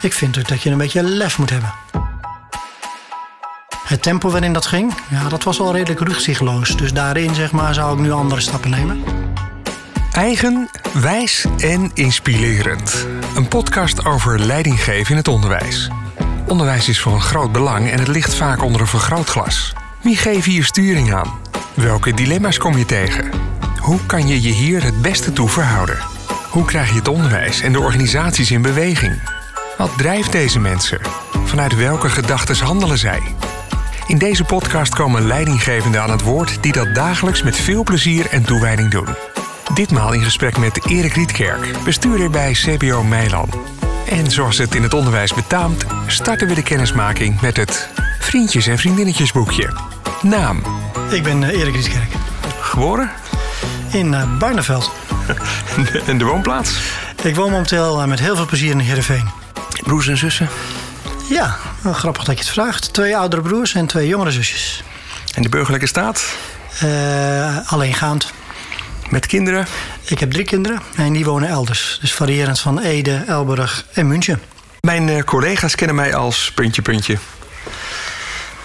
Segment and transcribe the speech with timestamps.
[0.00, 1.72] Ik vind ook dat je een beetje lef moet hebben.
[3.84, 6.76] Het tempo waarin dat ging, ja, dat was wel redelijk rugzichtloos.
[6.76, 9.02] Dus daarin zeg maar, zou ik nu andere stappen nemen.
[10.12, 13.06] Eigen, wijs en inspirerend.
[13.34, 15.90] Een podcast over leidinggeven in het onderwijs.
[16.46, 19.72] Onderwijs is van groot belang en het ligt vaak onder een vergrootglas.
[20.02, 21.38] Wie geeft hier sturing aan?
[21.74, 23.30] Welke dilemma's kom je tegen?
[23.80, 25.98] Hoe kan je je hier het beste toe verhouden?
[26.50, 29.39] Hoe krijg je het onderwijs en de organisaties in beweging?
[29.80, 31.00] Wat drijft deze mensen?
[31.44, 33.22] Vanuit welke gedachten handelen zij?
[34.06, 38.42] In deze podcast komen leidinggevenden aan het woord die dat dagelijks met veel plezier en
[38.42, 39.06] toewijding doen.
[39.74, 43.56] Ditmaal in gesprek met Erik Rietkerk, bestuurder bij CBO Meiland.
[44.08, 48.78] En zoals het in het onderwijs betaamt, starten we de kennismaking met het Vriendjes- en
[48.78, 49.76] Vriendinnetjesboekje.
[50.22, 50.62] Naam,
[51.10, 52.10] Ik ben eh, Erik Rietkerk
[52.60, 53.10] geboren
[53.90, 54.92] in uh, Barneveld.
[56.06, 56.80] en de woonplaats.
[57.22, 59.39] Ik woon momenteel eh, met heel veel plezier in Heerenveen.
[59.90, 60.48] Broers en zussen.
[61.28, 61.56] Ja,
[61.92, 62.92] grappig dat je het vraagt.
[62.92, 64.82] Twee oudere broers en twee jongere zusjes.
[65.34, 66.36] En de burgerlijke staat.
[66.80, 68.32] Eh, alleengaand.
[69.08, 69.66] Met kinderen.
[70.04, 71.98] Ik heb drie kinderen en die wonen elders.
[72.00, 74.40] Dus variërend van Ede, Elburg en München.
[74.80, 77.18] Mijn eh, collega's kennen mij als puntje puntje.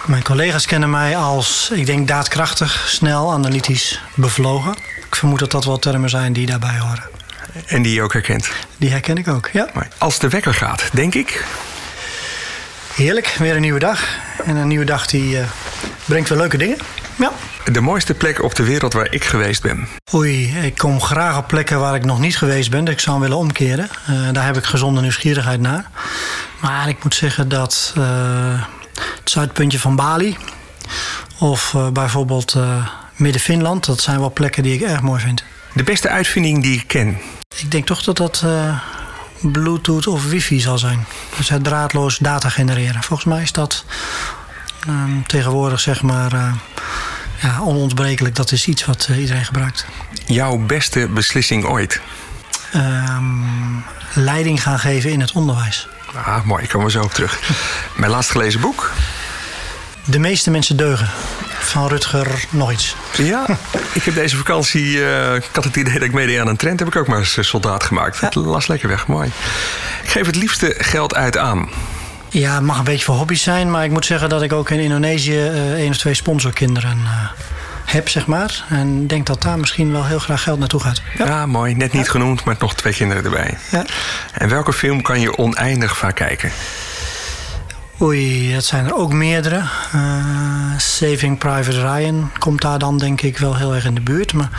[0.06, 4.76] Mijn collega's kennen mij als, ik denk, daadkrachtig, snel, analytisch, bevlogen.
[5.08, 7.15] Ik vermoed dat dat wel termen zijn die daarbij horen.
[7.66, 8.50] En die je ook herkent.
[8.78, 9.70] Die herken ik ook, ja.
[9.74, 11.46] Maar als de wekker gaat, denk ik.
[12.94, 14.04] Heerlijk, weer een nieuwe dag.
[14.46, 15.48] En een nieuwe dag die eh,
[16.06, 16.78] brengt weer leuke dingen.
[17.16, 17.32] Ja.
[17.72, 19.88] De mooiste plek op de wereld waar ik geweest ben.
[20.14, 22.86] Oei, ik kom graag op plekken waar ik nog niet geweest ben.
[22.86, 23.90] Dus ik zou hem willen omkeren.
[24.08, 25.90] Eh, daar heb ik gezonde nieuwsgierigheid naar.
[26.60, 28.62] Maar ik moet zeggen dat eh,
[28.94, 30.38] het zuidpuntje van Bali...
[31.40, 32.56] of bijvoorbeeld
[33.16, 33.86] Midden-Finland...
[33.86, 35.44] dat zijn wel plekken die ik erg mooi vind.
[35.76, 37.18] De beste uitvinding die ik ken.
[37.58, 38.80] Ik denk toch dat dat eh,
[39.40, 41.06] Bluetooth of wifi zal zijn.
[41.38, 43.04] Dus het draadloos data genereren.
[43.04, 43.86] Volgens mij is dat
[44.88, 46.34] ehm, tegenwoordig zeg maar...
[46.34, 46.54] eh,
[47.42, 48.36] ja, onontbrekelijk.
[48.36, 49.86] Dat is iets wat eh, iedereen gebruikt.
[50.26, 52.02] Jouw beste beslissing ooit.
[52.72, 53.24] Ehm,
[54.14, 55.88] leiding gaan geven in het onderwijs.
[56.26, 57.40] Ah, mooi, ik kom er zo op terug.
[57.98, 58.92] Mijn laatst gelezen boek.
[60.06, 61.10] De meeste mensen deugen.
[61.66, 62.96] Van Rutger nog iets.
[63.18, 63.46] Ja,
[63.94, 65.06] ik heb deze vakantie.
[65.06, 66.80] eh, ik had het idee dat ik meedeed aan een trend.
[66.80, 68.20] Heb ik ook maar eens eh, soldaat gemaakt.
[68.22, 69.32] Het las lekker weg, mooi.
[70.04, 71.70] Ik geef het liefste geld uit aan.
[72.30, 73.72] Ja, het mag een beetje voor hobby's zijn.
[73.72, 76.98] Maar ik moet zeggen dat ik ook in Indonesië eh één of twee sponsorkinderen
[77.86, 78.64] heb, zeg maar.
[78.70, 81.02] En denk dat daar misschien wel heel graag geld naartoe gaat.
[81.18, 81.76] Ja, mooi.
[81.76, 83.58] Net niet genoemd, maar nog twee kinderen erbij.
[83.72, 83.86] Ja.
[84.32, 86.52] En welke film kan je oneindig vaak kijken?
[88.02, 89.64] Oei, dat zijn er ook meerdere.
[89.92, 94.34] Eh, Saving Private Ryan komt daar dan denk ik wel heel erg in de buurt.
[94.34, 94.50] Maar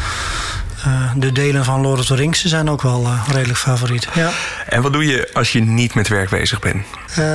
[0.84, 4.08] eh, de delen van Lord of the Rings zijn ook wel eh, redelijk favoriet.
[4.14, 4.30] Ja.
[4.69, 6.84] En wat doe je als je niet met werk bezig bent?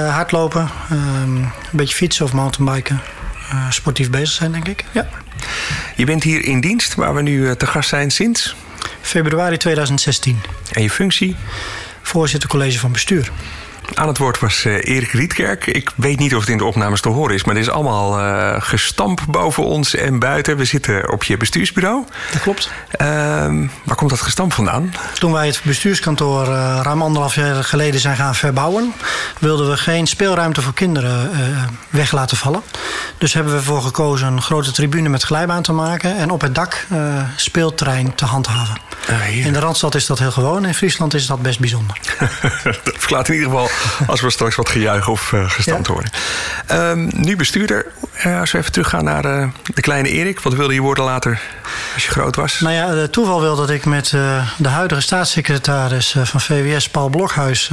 [0.09, 3.01] Hardlopen, ehm, een beetje fietsen of mountainbiken.
[3.69, 4.85] Sportief bezig zijn, denk ik.
[4.91, 5.09] Ja.
[5.95, 8.55] Je bent hier in dienst, waar we nu te gast zijn sinds.
[9.01, 10.41] Februari 2016.
[10.71, 11.35] En je functie?
[12.01, 13.31] Voorzitter college van bestuur.
[13.93, 15.65] Aan het woord was eh, Erik Rietkerk.
[15.65, 18.19] Ik weet niet of het in de opnames te horen is, maar er is allemaal
[18.19, 20.57] eh, gestamp boven ons en buiten.
[20.57, 22.05] We zitten op je bestuursbureau.
[22.31, 22.71] Dat klopt.
[22.91, 24.93] Ehm, waar komt dat gestamp vandaan?
[25.13, 28.93] Toen wij het bestuurskantoor eh, ruim anderhalf jaar geleden zijn gaan verbouwen,
[29.39, 31.29] wilden we geen speelruimte voor kinderen
[31.89, 32.61] weg laten vallen.
[33.17, 36.55] Dus hebben we ervoor gekozen een grote tribune met glijbaan te maken en op het
[36.55, 36.87] dak
[37.35, 38.77] speelterrein te handhaven.
[39.09, 39.45] Ah.
[39.45, 41.97] In de Randstad is dat heel gewoon, in Friesland is dat best bijzonder.
[42.83, 43.69] dat verklaart in ieder geval
[44.07, 45.93] als we straks wat gejuich of eh, gestampt Ja.
[45.93, 46.09] horen.
[46.65, 47.85] Ehm, nu bestuurder.
[48.13, 50.39] Eh, als we even teruggaan naar eh, de kleine Erik.
[50.39, 51.41] Wat wilde je worden later
[51.93, 52.59] als je groot was?
[52.59, 54.09] Nou ja, het toeval wil dat ik met
[54.57, 57.71] de huidige staatssecretaris van VWS, Paul Blokhuis,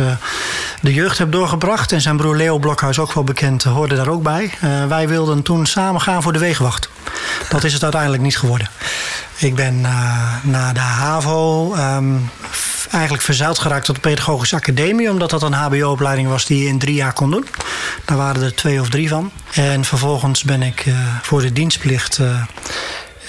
[0.81, 1.93] de jeugd heb doorgebracht.
[1.93, 4.51] En zijn broer Leo Blokhuis, ook wel bekend, hoorde daar ook bij.
[4.89, 6.89] Wij wilden toen samen gaan voor de wegenwacht.
[7.49, 8.69] Dat is het uiteindelijk niet geworden.
[9.37, 9.81] Ik ben
[10.43, 12.15] na de HAVO ehm,
[12.91, 15.11] eigenlijk verzeild geraakt tot de Pedagogische Academie.
[15.11, 17.47] Omdat dat een HBO-opleiding was die je in drie jaar kon doen.
[18.05, 19.31] Daar waren er twee of drie van.
[19.53, 22.19] En vervolgens ben ik eh, voor de dienstplicht...
[22.19, 22.31] eh,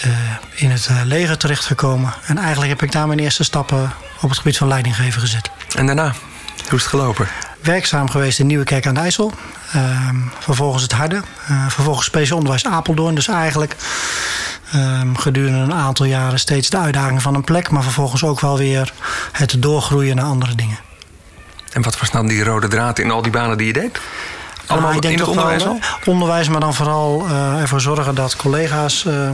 [0.02, 0.10] eh,
[0.56, 2.14] in het leger terechtgekomen.
[2.26, 5.52] En eigenlijk heb ik daar mijn eerste stappen op het gebied van leidinggeven gezet.
[5.76, 6.14] En daarna?
[6.70, 7.28] Hoe is het gelopen?
[7.62, 9.34] Werkzaam geweest in Nieuwekerk aan de IJssel.
[9.72, 11.22] Ehm, vervolgens het Harde.
[11.68, 13.16] Vervolgens speciaal onderwijs Apeldoorn.
[13.16, 13.76] Dus eigenlijk
[14.72, 17.70] ehm, gedurende een aantal jaren steeds de uitdaging van een plek.
[17.70, 18.94] Maar vervolgens ook wel weer
[19.32, 20.80] het doorgroeien naar andere dingen.
[21.72, 24.00] En wat was dan die rode draad in al die banen die je deed?
[24.70, 28.36] Allemaal ik denk in het onderwijs wel, Onderwijs, maar dan vooral uh, ervoor zorgen dat
[28.36, 29.30] collega's uh,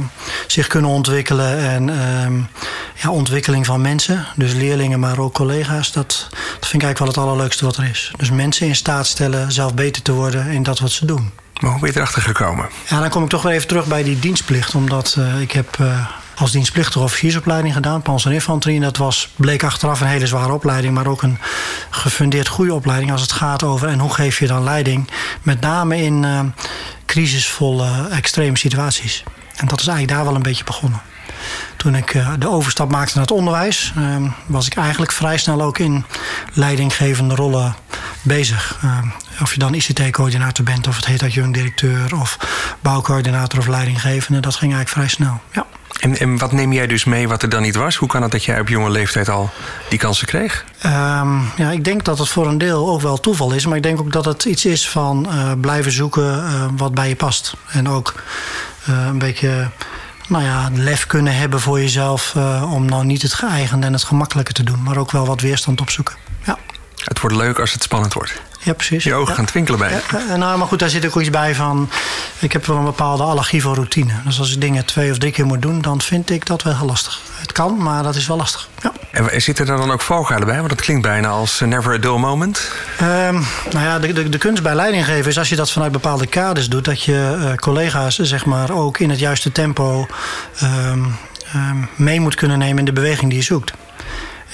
[0.48, 1.58] zich kunnen ontwikkelen.
[1.58, 2.44] En uh,
[3.02, 4.26] ja, ontwikkeling van mensen.
[4.36, 5.92] Dus leerlingen, maar ook collega's.
[5.92, 8.12] Dat, dat vind ik eigenlijk wel het allerleukste wat er is.
[8.18, 11.32] Dus mensen in staat stellen zelf beter te worden in dat wat ze doen.
[11.62, 12.70] Maar hoe ben erachter gekomen?
[12.90, 14.76] Ja, dan kom ik toch weer even terug bij die dienstplicht.
[14.76, 15.78] Omdat uh, ik heb
[16.36, 18.76] als dienstplichtige officiersopleiding gedaan, panzerinfanterie.
[18.78, 21.38] En dat was, bleek achteraf een hele zware opleiding, maar ook een
[21.90, 25.10] gefundeerd goede opleiding als het gaat over en hoe geef je dan leiding,
[25.42, 26.40] met name in uh,
[27.06, 29.24] crisisvolle, extreme situaties.
[29.56, 31.02] En dat is eigenlijk daar wel een beetje begonnen.
[31.78, 34.16] Toen ik uh, de overstap maakte naar het onderwijs, uh,
[34.46, 36.06] was ik eigenlijk vrij snel ook in
[36.54, 37.76] leidinggevende rollen
[38.22, 38.80] bezig.
[39.42, 42.38] of je dan ICT-coördinator bent, of het heet adjunct directeur, of
[42.80, 45.42] bouwcoördinator of leidinggevende, dat ging eigenlijk vrij snel.
[45.52, 45.66] Ja.
[46.00, 47.96] En, en wat neem jij dus mee wat er dan niet was?
[47.96, 49.50] Hoe kan het dat jij op jonge leeftijd al
[49.90, 50.66] die kansen kreeg?
[50.86, 53.66] Um, ja, ik denk dat het voor een deel ook wel toeval is.
[53.66, 57.10] Maar ik denk ook dat het iets is van uh, blijven zoeken uh, wat bij
[57.10, 57.54] je past.
[57.68, 58.24] En ook
[58.90, 59.70] uh, een beetje
[60.28, 62.36] nou ja, lef kunnen hebben voor jezelf.
[62.64, 64.84] om nou niet het geëigende en het gemakkelijke te doen.
[64.84, 66.16] Maar ook wel wat weerstand opzoeken.
[66.44, 66.58] Ja.
[67.04, 68.42] Het wordt leuk als het spannend wordt.
[68.66, 69.04] Ja, precies.
[69.04, 69.36] Je ogen ja.
[69.36, 70.02] gaan twinkelen bij.
[70.28, 71.90] Ja, nou, maar goed, daar zit ook iets bij van...
[72.40, 74.14] ik heb wel een bepaalde allergie voor routine.
[74.24, 75.82] Dus als ik dingen twee of drie keer moet doen...
[75.82, 77.20] dan vind ik dat wel heel lastig.
[77.36, 78.70] Het kan, maar dat is wel lastig.
[78.82, 78.92] Ja.
[79.12, 80.58] En zitten er dan ook valkuilen bij?
[80.58, 82.72] Want dat klinkt bijna als never a dull moment.
[83.02, 86.28] Um, nou ja, de, de, de, kunst bij leidinggeven is als je dat vanuit bepaalde
[86.28, 86.86] kaders doet...
[86.86, 90.08] dat je uh, collega's zeg maar, ook in het juiste tempo
[90.64, 91.16] um,
[91.56, 92.80] um, mee moet kunnen nemen...
[92.80, 93.74] in de beweging die je zoekt.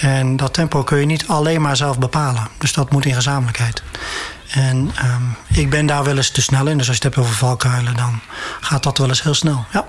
[0.01, 2.47] En dat tempo kun je niet alleen maar zelf bepalen.
[2.57, 3.83] Dus dat moet in gezamenlijkheid.
[4.51, 6.77] En um, ik ben daar wel eens te snel in.
[6.77, 8.19] Dus als je het hebt over valkuilen, dan
[8.61, 9.65] gaat dat wel eens heel snel.
[9.71, 9.85] Ja.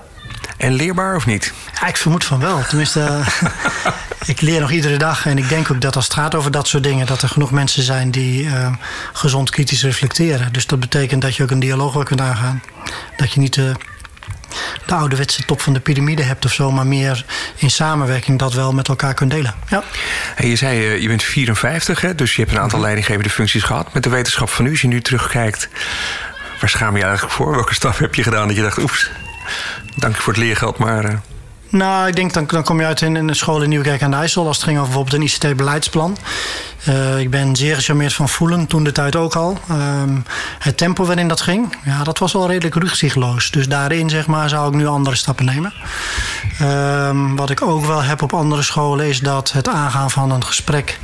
[0.57, 1.53] En leerbaar of niet?
[1.81, 2.63] Ja, ik vermoed van wel.
[2.67, 3.21] Tenminste,
[4.25, 5.25] ik leer nog iedere dag.
[5.25, 7.05] En ik denk ook dat als het gaat over dat soort dingen...
[7.05, 8.73] dat er genoeg mensen zijn die uh,
[9.13, 10.53] gezond kritisch reflecteren.
[10.53, 12.61] Dus dat betekent dat je ook een dialoog wel kunt aangaan.
[13.17, 13.57] Dat je niet...
[13.57, 13.71] Uh,
[14.85, 18.73] de ouderwetse top van de piramide hebt of zo, maar meer in samenwerking dat wel
[18.73, 19.53] met elkaar kunt delen.
[19.69, 19.83] Ja.
[20.35, 22.87] En je zei, je bent 54, hè, dus je hebt een aantal Mhm.
[22.87, 23.93] leidinggevende functies gehad.
[23.93, 25.69] Met de wetenschap van nu, als je nu terugkijkt,
[26.59, 27.51] waar schaam je je eigenlijk voor?
[27.51, 29.09] Welke stap heb je gedaan dat je dacht, oeps,
[29.95, 31.05] dank je voor het leergeld, maar.
[31.05, 31.13] Uh...
[31.73, 34.11] Nou, ik denk dan, dan kom je uit in, in een school in Nieuwkerk aan
[34.11, 34.47] de IJssel.
[34.47, 36.17] Als het ging over bijvoorbeeld een ICT-beleidsplan.
[36.89, 39.57] Uh, ik ben zeer gecharmeerd van voelen, toen de tijd ook al.
[39.71, 40.25] Um,
[40.59, 43.51] het tempo waarin dat ging, ja, dat was wel redelijk rugziegeloos.
[43.51, 45.73] Dus daarin zeg maar, zou ik nu andere stappen nemen.
[46.61, 50.43] Um, wat ik ook wel heb op andere scholen is dat het aangaan van een
[50.43, 50.99] gesprek...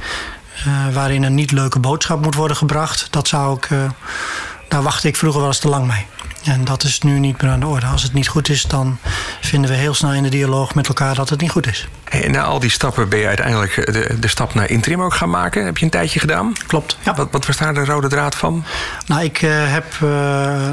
[0.68, 3.08] Uh, waarin een niet leuke boodschap moet worden gebracht...
[3.10, 3.80] dat zou ik, uh,
[4.70, 6.06] daar wachtte ik vroeger wel eens te lang mee.
[6.44, 7.86] En dat is nu niet meer aan de orde.
[7.86, 8.98] Als het niet goed is, dan
[9.42, 11.88] vinden we heel snel in de dialoog met elkaar dat het niet goed is.
[12.04, 15.30] En na al die stappen ben je uiteindelijk de, de stap naar interim ook gaan
[15.30, 15.66] maken.
[15.66, 16.54] Heb je een tijdje gedaan?
[16.68, 16.98] Klopt.
[17.02, 17.16] Ja.
[17.16, 18.64] Wat, wat was daar de rode draad van?
[19.06, 20.10] Nou, ik uh, heb uh,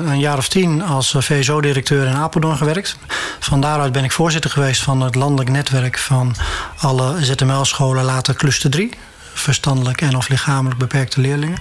[0.07, 2.97] een jaar of tien als VSO-directeur in Apeldoorn gewerkt.
[3.39, 6.35] Van daaruit ben ik voorzitter geweest van het landelijk netwerk van
[6.79, 8.91] alle ZML-scholen, later cluster 3.
[9.35, 11.59] Verstandelijk en of lichamelijk beperkte leerlingen.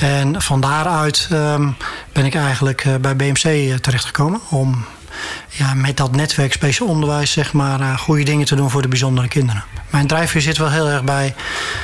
[0.00, 1.76] En van daaruit um,
[2.12, 4.84] ben ik eigenlijk uh, bij BMC uh, terechtgekomen om
[5.48, 8.88] ja, met dat netwerk speciaal onderwijs zeg maar, uh, goede dingen te doen voor de
[8.88, 9.64] bijzondere kinderen.
[9.90, 11.34] Mijn drijfveer zit wel heel erg bij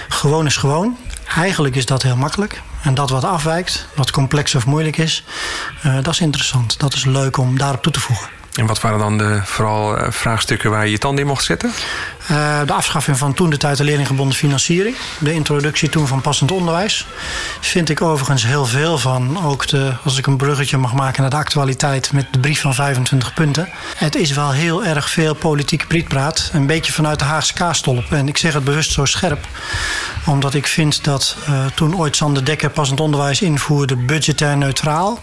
[0.08, 0.96] gewoon is gewoon.
[1.36, 2.60] Eigenlijk is dat heel makkelijk.
[2.82, 5.24] En dat wat afwijkt, wat complex of moeilijk is,
[6.02, 6.78] dat is interessant.
[6.78, 8.28] Dat is leuk om daarop toe te voegen.
[8.54, 11.72] En wat waren dan de vooral vraagstukken waar je je tand in mocht zetten?
[12.30, 14.96] Uh, de afschaffing van toen de tijd de leerlinggebonden financiering.
[15.18, 17.06] De introductie toen van passend onderwijs.
[17.60, 19.44] Vind ik overigens heel veel van.
[19.44, 22.74] Ook de, als ik een bruggetje mag maken naar de actualiteit met de brief van
[22.74, 23.68] 25 punten.
[23.96, 26.50] Het is wel heel erg veel politieke prietpraat.
[26.52, 28.12] Een beetje vanuit de Haagse kaastolp.
[28.12, 29.46] En ik zeg het bewust zo scherp.
[30.26, 35.20] Omdat ik vind dat uh, toen ooit Sander Dekker passend onderwijs invoerde, budgetair neutraal.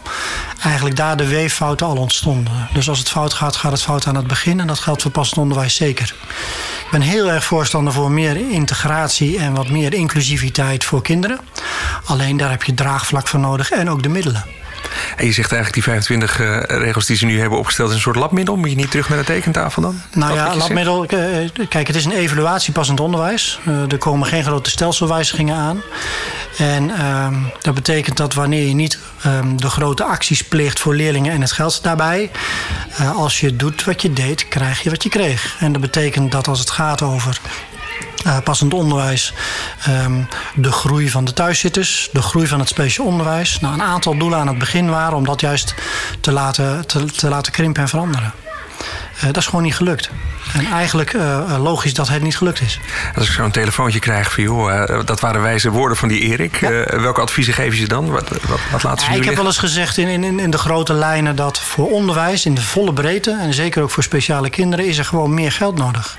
[0.64, 2.68] Eigenlijk daar de weeffouten al ontstonden.
[2.74, 4.60] Dus als het fout gaat, gaat het fout aan het begin.
[4.60, 6.16] En dat geldt voor passend onderwijs zeker.
[6.96, 11.40] Ben heel erg voorstander voor meer integratie en wat meer inclusiviteit voor kinderen.
[12.06, 14.46] Alleen daar heb je draagvlak voor nodig en ook de middelen.
[15.16, 18.02] En je zegt eigenlijk die 25 uh, regels die ze nu hebben opgesteld is een
[18.02, 18.56] soort labmiddel.
[18.56, 20.02] Moet je niet terug naar de tekentafel dan?
[20.14, 21.06] Nou ja, labmiddel.
[21.70, 23.60] Kijk, het is een evaluatiepassend onderwijs.
[23.68, 25.82] Uh, er komen geen grote stelselwijzigingen aan.
[26.58, 27.28] En uh,
[27.62, 31.52] dat betekent dat wanneer je niet um, de grote acties pleegt voor leerlingen en het
[31.52, 32.32] geld daarbij.
[33.16, 35.56] Als je doet wat je deed, krijg je wat je kreeg.
[35.60, 37.40] En dat betekent dat als het gaat over
[38.26, 39.34] uh, passend onderwijs,
[39.90, 43.60] um, de groei van de thuiszitters, de groei van het speciaal onderwijs.
[43.60, 45.74] Nou, een aantal doelen aan het begin waren om dat juist
[46.20, 48.34] te laten, te, te laten krimpen en veranderen.
[49.18, 50.10] Uh, dat is gewoon niet gelukt.
[50.56, 52.80] En eigenlijk uh, logisch dat het niet gelukt is.
[53.16, 56.60] Als ik zo'n telefoontje krijg van joh, dat waren wijze woorden van die Erik.
[56.90, 58.10] welke adviezen geven ze dan?
[58.10, 60.58] Wat, wat, wat laten ze ja, Ik heb wel eens gezegd in, in, in de
[60.58, 64.86] grote lijnen dat voor onderwijs in de volle breedte en zeker ook voor speciale kinderen
[64.86, 66.18] is er gewoon meer geld nodig.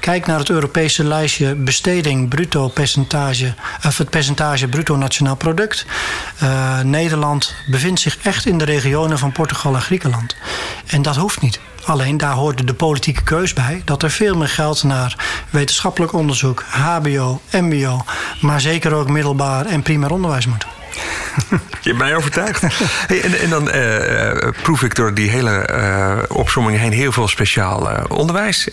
[0.00, 3.54] Kijk naar het Europese lijstje besteding bruto percentage,
[3.86, 5.86] of het percentage bruto nationaal product.
[6.82, 10.36] Nederland bevindt zich echt in de regionen van Portugal en Griekenland.
[10.86, 11.60] En dat hoeft niet.
[11.84, 15.16] Alleen daar hoort de politieke keus bij dat er veel meer geld naar
[15.50, 18.04] wetenschappelijk onderzoek, HBO, MBO,
[18.40, 20.66] maar zeker ook middelbaar en primair onderwijs moet.
[21.82, 22.62] Je hebt mij overtuigd.
[23.06, 27.28] Hey, en, en, dan uh, proef ik door die hele uh, opzomming heen heel veel
[27.28, 28.68] speciaal onderwijs.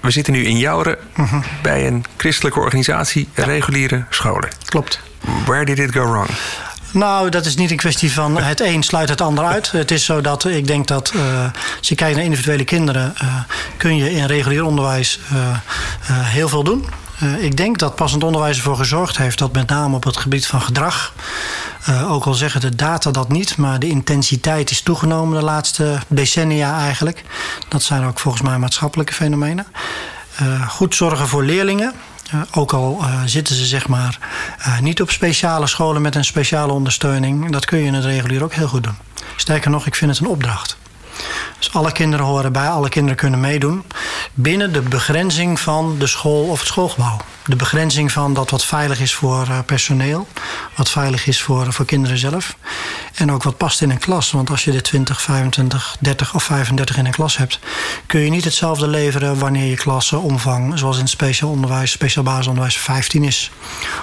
[0.00, 1.40] We zitten nu in Jouren mhm.
[1.62, 4.48] bij een christelijke organisatie, reguliere scholen.
[4.64, 5.00] Klopt.
[5.44, 6.28] Where did it go wrong?
[6.96, 9.70] Nou, dat is niet een kwestie van het een sluit het ander uit.
[9.70, 11.44] Het is zo dat ik denk dat uh,
[11.78, 13.34] als je kijkt naar individuele kinderen, uh,
[13.76, 15.38] kun je in regulier onderwijs uh,
[16.08, 16.86] heel veel doen.
[17.38, 20.62] ik denk dat passend onderwijs ervoor gezorgd heeft dat met name op het gebied van
[20.62, 21.12] gedrag,
[22.08, 26.78] ook al zeggen de data dat niet, maar de intensiteit is toegenomen de laatste decennia
[26.78, 27.22] eigenlijk.
[27.68, 29.66] Dat zijn ook volgens mij maatschappelijke fenomenen.
[30.68, 31.92] goed zorgen voor leerlingen
[32.52, 34.18] ook al uh, zitten ze zeg maar
[34.58, 38.42] uh, niet op speciale scholen met een speciale ondersteuning, dat kun je in het regulier
[38.42, 38.96] ook heel goed doen.
[39.36, 40.76] Sterker nog, ik vind het een opdracht.
[41.58, 43.84] Dus alle kinderen horen bij, alle kinderen kunnen meedoen.
[44.34, 47.20] Binnen de begrenzing van de school of het schoolgebouw.
[47.46, 50.28] De begrenzing van dat wat veilig is voor eh, personeel.
[50.74, 52.56] Wat veilig is voor, voor kinderen zelf.
[53.14, 54.30] En ook wat past in een klas.
[54.30, 57.58] Want als je er 20, 25, 30 of 35 in een klas hebt...
[58.06, 60.78] kun je niet hetzelfde leveren wanneer je klassenomvang...
[60.78, 63.50] zoals in het speciaal onderwijs, speciaal basisonderwijs 15 is.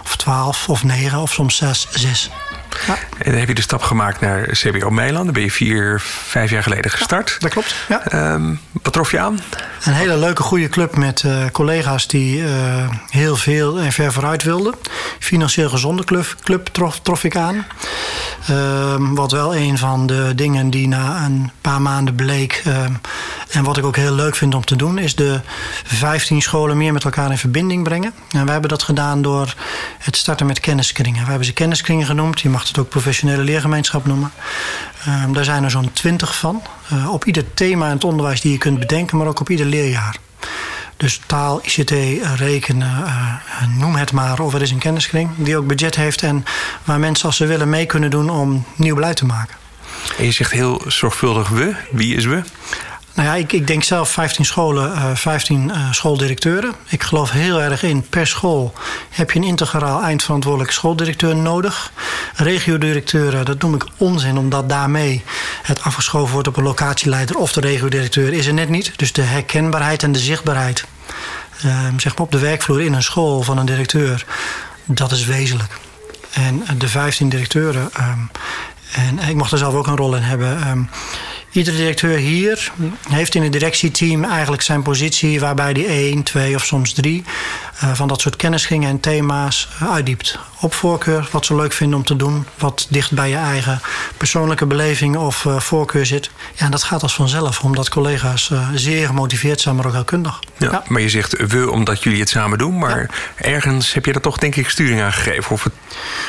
[0.04, 2.30] Of 12 of 9 of soms 6, 6.
[2.88, 2.98] Ja.
[3.18, 5.24] En dan heb je de stap gemaakt naar CBO Meiland.
[5.24, 7.30] Daar ben je vier, vijf jaar geleden gestart.
[7.30, 7.76] Ja, dat klopt.
[7.88, 8.34] Ja.
[8.34, 9.40] Um, wat trof je aan?
[9.84, 12.50] Een hele leuke, goede club met uh, collega's die uh,
[13.10, 14.74] heel veel en ver vooruit wilden.
[15.20, 17.66] Financieel gezonde club, club trof, trof ik aan.
[18.50, 22.64] Um, wat wel een van de dingen die na een paar maanden bleek.
[22.68, 23.00] Um,
[23.50, 25.40] en wat ik ook heel leuk vind om te doen, is de
[25.84, 28.14] 15 scholen meer met elkaar in verbinding brengen.
[28.32, 29.54] En wij hebben dat gedaan door
[30.00, 31.24] het starten met kenniskringen.
[31.24, 32.42] We hebben ze kenniskringen genoemd.
[32.42, 34.32] Je mag het ook professionele leergemeenschap noemen.
[35.08, 36.62] Um, daar zijn er zo'n 20 van.
[36.94, 39.66] Uh, op ieder thema in het onderwijs die je kunt bedenken, maar ook op ieder
[39.66, 40.18] leerjaar.
[40.98, 41.92] Dus taal, ICT,
[42.36, 43.34] rekenen, uh,
[43.78, 44.40] noem het maar.
[44.40, 46.46] Of er is een kenniskring die ook budget heeft en
[46.84, 49.56] waar mensen als ze willen mee kunnen doen om nieuw beleid te maken.
[50.18, 51.76] En je zegt heel zorgvuldig we.
[51.92, 52.42] Wie is we?
[53.14, 56.74] Nou ja, ik, ik denk zelf 15 scholen, uh, 15 uh, schooldirecteuren.
[56.88, 58.74] Ik geloof heel erg in, per school
[59.10, 61.92] heb je een integraal eindverantwoordelijke schooldirecteur nodig.
[62.36, 65.24] Regiodirecteuren, dat noem ik onzin, omdat daarmee
[65.62, 68.92] het afgeschoven wordt op een locatieleider of de regiodirecteur is er net niet.
[68.96, 70.86] Dus de herkenbaarheid en de zichtbaarheid
[71.66, 74.26] uh, zeg maar op de werkvloer in een school van een directeur,
[74.86, 75.80] dat is wezenlijk.
[76.32, 78.30] En de 15 directeuren, um,
[78.92, 80.68] en ik mocht er zelf ook een rol in hebben.
[80.68, 80.90] Um,
[81.54, 82.72] Iedere directeur hier
[83.10, 87.24] heeft in het directieteam eigenlijk zijn positie waarbij die één, twee of soms drie
[87.84, 90.40] uh, van dat soort kennisgingen en thema's uh, uitdiept.
[90.60, 93.82] Op voorkeur, wat ze leuk vinden om te doen, wat dicht bij je eigen
[94.18, 96.30] persoonlijke beleving of uh, voorkeur zit.
[96.56, 100.40] Ja, en dat gaat als vanzelf, omdat collega's zeer gemotiveerd zijn, maar ook heel kundig.
[100.58, 103.46] Ja, ja, Maar je zegt we omdat jullie het samen doen, maar ja.
[103.46, 105.52] ergens heb je er toch denk ik sturing aan gegeven.
[105.52, 105.74] Of het,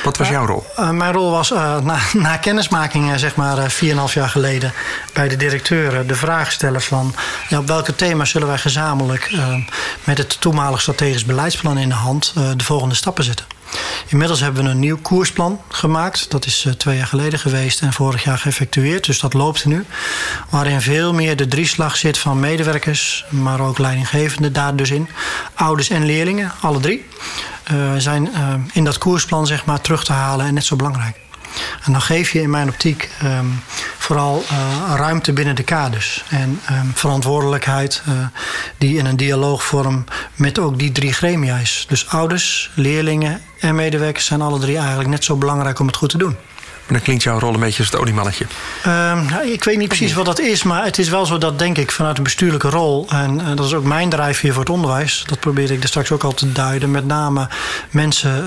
[0.04, 0.66] wat was jouw rol?
[0.93, 4.73] mijn rol was na, na kennismaking, zeg maar 4,5 jaar geleden
[5.14, 7.14] bij de directeuren de vraag stellen van
[7.49, 9.54] ja, op welke thema's zullen wij gezamenlijk uh,
[10.04, 13.47] met het toenmalig strategisch beleidsplan in de hand uh, de volgende stappen zetten.
[14.06, 16.30] Inmiddels hebben we een nieuw koersplan gemaakt.
[16.30, 19.04] Dat is uh, twee jaar geleden geweest en vorig jaar geëffectueerd.
[19.06, 19.85] Dus dat loopt nu.
[20.49, 25.09] Waarin veel meer de drieslag zit van medewerkers, maar ook leidinggevenden daar dus in.
[25.54, 27.06] Ouders en leerlingen, alle drie.
[27.99, 28.30] zijn
[28.73, 31.24] in dat koersplan zeg maar terug te halen en net zo belangrijk.
[31.84, 33.62] En dan geef je in mijn optiek um,
[33.99, 36.25] vooral uh, ruimte binnen de kaders.
[36.28, 38.14] En um, verantwoordelijkheid uh,
[38.78, 41.84] die in een dialoogvorm met ook die drie gremia is.
[41.88, 46.11] Dus ouders, leerlingen en medewerkers zijn alle drie eigenlijk net zo belangrijk om het goed
[46.11, 46.37] te doen.
[46.87, 48.47] Dan klinkt jouw rol een beetje als het oliemannetje.
[48.87, 51.79] Um, ik weet niet precies wat dat is, maar het is wel zo dat, denk
[51.79, 53.07] ik, vanuit een bestuurlijke rol.
[53.09, 55.25] En uh, dat is ook mijn drijfveer voor het onderwijs.
[55.26, 56.91] Dat probeerde ik er straks ook al te duiden.
[56.91, 57.49] Met name
[57.91, 58.45] mensen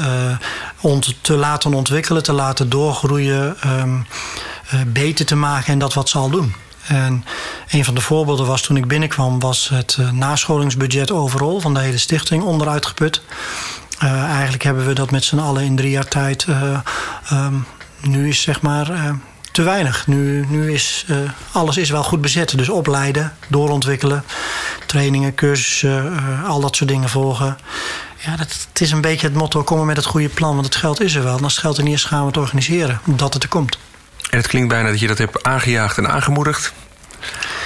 [0.83, 4.05] uh, te laten ontwikkelen, te laten doorgroeien, um,
[4.73, 6.53] uh, beter te maken en dat wat ze al doen.
[6.87, 7.25] En
[7.69, 11.97] een van de voorbeelden was toen ik binnenkwam, was het nascholingsbudget overal van de hele
[11.97, 13.21] stichting onderuit geput.
[14.03, 16.79] Uh, eigenlijk hebben we dat met z'n allen in drie jaar tijd uh,
[17.31, 17.65] um,
[18.07, 19.09] nu is zeg maar uh,
[19.51, 20.07] te weinig.
[20.07, 21.17] Nu, nu is uh,
[21.51, 22.57] alles is wel goed bezet.
[22.57, 24.23] Dus opleiden, doorontwikkelen.
[24.85, 27.57] trainingen, cursussen, al dat soort dingen volgen.
[28.17, 30.75] Ja, dat, het is een beetje het motto: komen met het goede plan, want het
[30.75, 31.37] geld is er wel.
[31.37, 33.77] En als het geld er niet is, gaan we het organiseren, omdat het er komt.
[34.29, 36.73] En het klinkt bijna dat je dat hebt aangejaagd en aangemoedigd.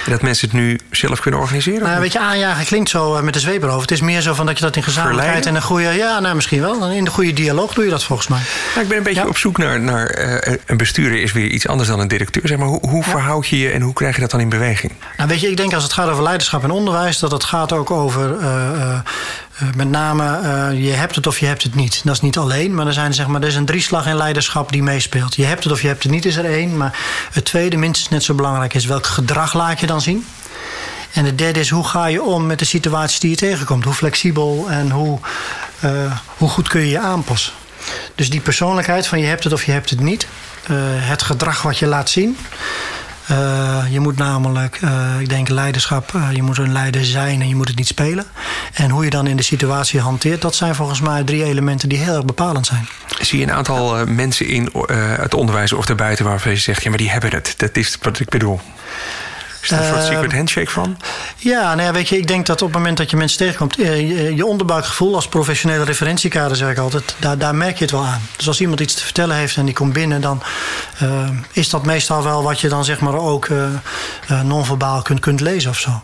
[0.06, 1.82] Dat mensen het nu zelf kunnen organiseren?
[1.88, 3.80] Nou, weet je, aanjagen klinkt zo eh, met de zweep erover.
[3.80, 5.92] Het is meer zo van dat je dat in gezamenlijkheid en een goede...
[5.92, 6.90] Ja, nou, misschien wel.
[6.90, 8.40] In de goede dialoog doe je dat volgens mij.
[8.68, 9.80] Nou, ik ben een beetje op zoek naar...
[9.80, 12.48] naar uh, een bestuurder is weer iets anders dan een directeur.
[12.48, 14.92] Zeg maar, hoe, hoe verhoud je je en hoe krijg je dat dan in beweging?
[15.16, 17.18] Nou, weet je, ik denk als het gaat over leiderschap en onderwijs...
[17.18, 18.36] dat het gaat ook over...
[18.40, 18.98] Uh,
[19.76, 22.00] met name, uh, je hebt het of je hebt het niet.
[22.04, 24.72] Dat is niet alleen, maar er, zijn, zeg maar er is een drieslag in leiderschap
[24.72, 25.34] die meespeelt.
[25.34, 26.76] Je hebt het of je hebt het niet is er één.
[26.76, 26.98] Maar
[27.32, 30.26] het tweede, minstens net zo belangrijk, is welk gedrag laat je dan zien.
[31.12, 33.84] En het derde is hoe ga je om met de situaties die je tegenkomt.
[33.84, 35.18] Hoe flexibel en hoe,
[35.84, 35.90] uh,
[36.36, 37.52] hoe goed kun je je aanpassen.
[38.14, 40.26] Dus die persoonlijkheid van je hebt het of je hebt het niet.
[40.94, 42.36] Het gedrag wat je laat zien.
[43.30, 47.48] Uh, je moet namelijk, uh, ik denk leiderschap, uh, je moet een leider zijn en
[47.48, 48.24] je moet het niet spelen.
[48.72, 51.98] En hoe je dan in de situatie hanteert, dat zijn volgens mij drie elementen die
[51.98, 52.88] heel erg bepalend zijn.
[53.20, 56.98] Zie je een aantal mensen in het onderwijs of daarbuiten waarvan je zegt, ja maar
[56.98, 57.54] die hebben het.
[57.56, 58.60] Dat is wat ik bedoel.
[59.62, 60.96] Is er een soort secret handshake van?
[61.36, 63.76] Ja, nou ja, weet je, ik denk dat op het moment dat je mensen tegenkomt,
[63.76, 68.04] je, je onderbuikgevoel als professionele referentiekader, zeg ik altijd, daar, daar merk je het wel
[68.04, 68.20] aan.
[68.36, 70.42] Dus als iemand iets te vertellen heeft en die komt binnen, dan
[71.02, 73.48] uh, is dat meestal wel wat je dan zeg maar ook
[74.44, 76.02] non-verbaal kunt, kunt lezen of zo.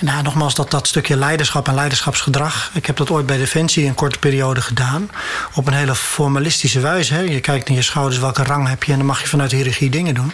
[0.00, 2.70] Nou, nogmaals, dat, dat stukje leiderschap en leiderschapsgedrag.
[2.74, 5.10] Ik heb dat ooit bij Defensie een korte periode gedaan.
[5.54, 7.14] Op een hele formalistische wijze.
[7.14, 7.20] Hè.
[7.20, 8.92] Je kijkt naar je schouders, welke rang heb je...
[8.92, 10.32] en dan mag je vanuit hiërarchie dingen doen.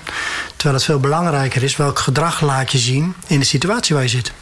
[0.56, 1.76] Terwijl het veel belangrijker is...
[1.76, 4.32] welk gedrag laat je zien in de situatie waar je zit.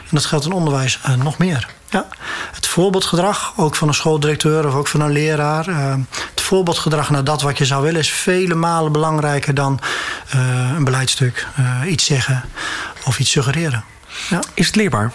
[0.00, 1.68] En dat geldt in onderwijs uh, nog meer.
[1.96, 2.06] Ja.
[2.52, 5.68] Het voorbeeldgedrag, ook van een schooldirecteur of ook van een leraar.
[5.68, 5.94] Uh,
[6.30, 8.00] het voorbeeldgedrag naar dat wat je zou willen...
[8.00, 9.80] is vele malen belangrijker dan
[10.34, 11.46] uh, een beleidstuk.
[11.58, 12.44] Uh, iets zeggen
[13.04, 13.84] of iets suggereren.
[14.28, 14.40] Ja.
[14.54, 15.12] Is het leerbaar?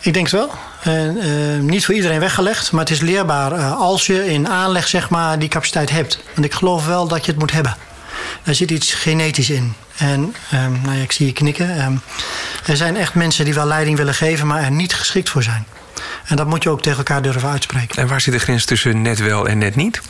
[0.00, 0.50] Ik denk het wel.
[0.86, 5.38] Uh, niet voor iedereen weggelegd, maar het is leerbaar als je in aanleg zeg maar,
[5.38, 6.18] die capaciteit hebt.
[6.34, 7.76] Want ik geloof wel dat je het moet hebben.
[8.42, 9.74] Daar zit iets genetisch in.
[10.00, 11.84] En um, nou ja, ik zie je knikken.
[11.84, 12.00] Um,
[12.66, 15.66] er zijn echt mensen die wel leiding willen geven, maar er niet geschikt voor zijn.
[16.24, 18.02] En dat moet je ook tegen elkaar durven uitspreken.
[18.02, 20.00] En waar zit de grens tussen net wel en net niet?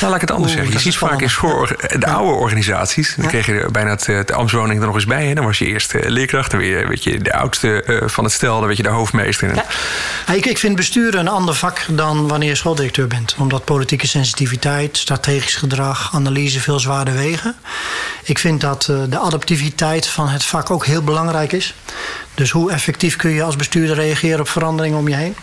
[0.00, 0.82] Nou, laat ik het anders Oeh, zeggen.
[0.82, 3.14] Je ziet vaak voor de oude organisaties.
[3.14, 3.30] Dan ja.
[3.30, 5.26] kreeg je bijna het, het ambtswoning er nog eens bij.
[5.26, 5.34] Hè?
[5.34, 6.50] Dan was je eerst leerkracht.
[6.50, 8.56] Dan weer weet je, de oudste uh, van het stel.
[8.56, 9.54] Dan werd je de hoofdmeester.
[9.54, 9.64] Ja.
[10.34, 13.34] Ik, ik vind besturen een ander vak dan wanneer je schooldirecteur bent.
[13.38, 17.54] Omdat politieke sensitiviteit, strategisch gedrag, analyse veel zwaarder wegen.
[18.24, 21.74] Ik vind dat de adaptiviteit van het vak ook heel belangrijk is.
[22.34, 25.36] Dus hoe effectief kun je als bestuurder reageren op veranderingen om je heen?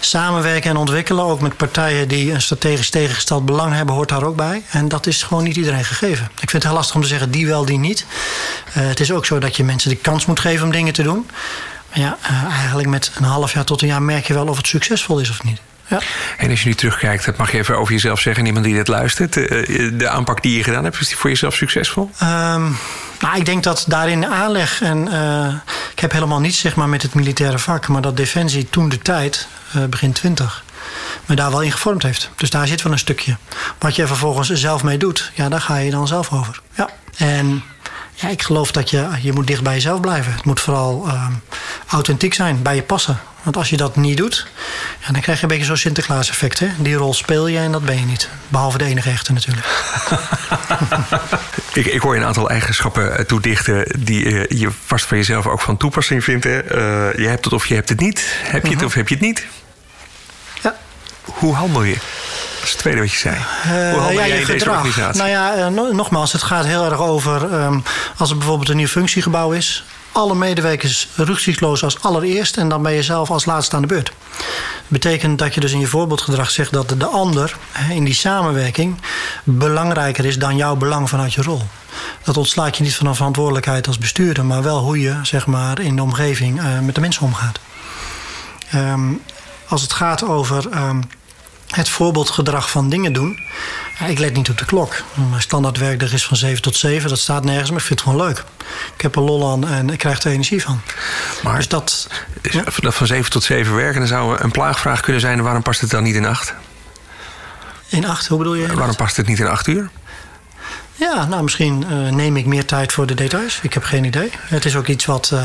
[0.00, 4.36] Samenwerken en ontwikkelen, ook met partijen die een strategisch tegengesteld belang hebben, hoort daar ook
[4.36, 4.62] bij.
[4.70, 6.24] En dat is gewoon niet iedereen gegeven.
[6.24, 8.06] Ik vind het heel lastig om te zeggen die wel, die niet.
[8.68, 11.02] Uh, het is ook zo dat je mensen de kans moet geven om dingen te
[11.02, 11.30] doen.
[11.90, 14.56] Maar ja, uh, eigenlijk met een half jaar tot een jaar merk je wel of
[14.56, 15.60] het succesvol is of niet.
[15.86, 16.00] Ja.
[16.38, 18.88] En als je nu terugkijkt, dat mag je even over jezelf zeggen, iemand die dit
[18.88, 19.32] luistert.
[19.98, 22.10] De aanpak die je gedaan hebt, is die voor jezelf succesvol?
[22.22, 22.76] Um,
[23.24, 25.54] nou, ik denk dat daarin aanleg en uh,
[25.92, 28.98] ik heb helemaal niets zeg maar, met het militaire vak, maar dat Defensie toen de
[28.98, 30.64] tijd, uh, begin 20,
[31.26, 32.30] me daar wel in gevormd heeft.
[32.36, 33.36] Dus daar zit wel een stukje.
[33.78, 36.60] Wat je er vervolgens zelf mee doet, ja, daar ga je dan zelf over.
[36.74, 36.88] Ja.
[37.16, 37.62] En
[38.14, 40.32] ja, ik geloof dat je, je moet dicht bij jezelf blijven.
[40.32, 41.26] Het moet vooral uh,
[41.86, 43.18] authentiek zijn, bij je passen.
[43.44, 44.46] Want als je dat niet doet,
[45.00, 46.58] ja, dan krijg je een beetje zo'n Sinterklaas-effect.
[46.58, 46.68] Hè?
[46.78, 48.28] Die rol speel je en dat ben je niet.
[48.48, 49.66] Behalve de enige echte natuurlijk.
[51.72, 55.60] ik, ik hoor je een aantal eigenschappen toedichten die uh, je vast van jezelf ook
[55.60, 56.44] van toepassing vindt.
[56.44, 56.62] Hè?
[56.64, 58.24] Uh, je hebt het of je hebt het niet.
[58.42, 58.86] Heb je het uh-huh.
[58.86, 59.46] of heb je het niet?
[60.62, 60.76] Ja.
[61.24, 61.94] Hoe handel je?
[61.94, 63.36] Dat is het tweede wat je zei.
[63.62, 65.22] Hoe handel ja, jij in deze organisatie?
[65.22, 67.52] Nou ja, nogmaals, het gaat heel erg over...
[67.52, 67.82] Um,
[68.16, 72.92] als er bijvoorbeeld een nieuw functiegebouw is alle medewerkers rugzichtsloos als allereerst en dan ben
[72.92, 74.06] je zelf als laatste aan de beurt.
[74.06, 77.56] Dat betekent dat je dus in je voorbeeldgedrag zegt dat de ander
[77.90, 78.96] in die samenwerking
[79.44, 81.62] belangrijker is dan jouw belang vanuit je rol.
[82.22, 85.80] Dat ontslaat je niet van een verantwoordelijkheid als bestuurder, maar wel hoe je zeg maar,
[85.80, 87.58] in de omgeving uh, met de mensen omgaat.
[88.74, 89.22] Um,
[89.68, 91.02] als het gaat over um,
[91.70, 93.40] het voorbeeldgedrag van dingen doen.
[93.98, 94.94] Ja, ik let niet op de klok.
[95.30, 97.08] Mijn standaard werkdag is van 7 tot 7.
[97.08, 98.44] Dat staat nergens, maar ik vind het gewoon leuk.
[98.94, 100.80] Ik heb er lol aan en ik krijg er energie van.
[101.42, 102.08] Maar dus dat,
[102.42, 102.62] ja.
[102.90, 106.02] van 7 tot 7 werken, dan zou een plaagvraag kunnen zijn: waarom past het dan
[106.02, 106.54] niet in 8?
[107.88, 108.74] In 8, hoe bedoel je?
[108.74, 109.90] Waarom past het niet in 8 uur?
[110.94, 113.58] Ja, nou misschien uh, neem ik meer tijd voor de details.
[113.62, 114.30] Ik heb geen idee.
[114.32, 115.30] Het is ook iets wat.
[115.32, 115.42] Uh,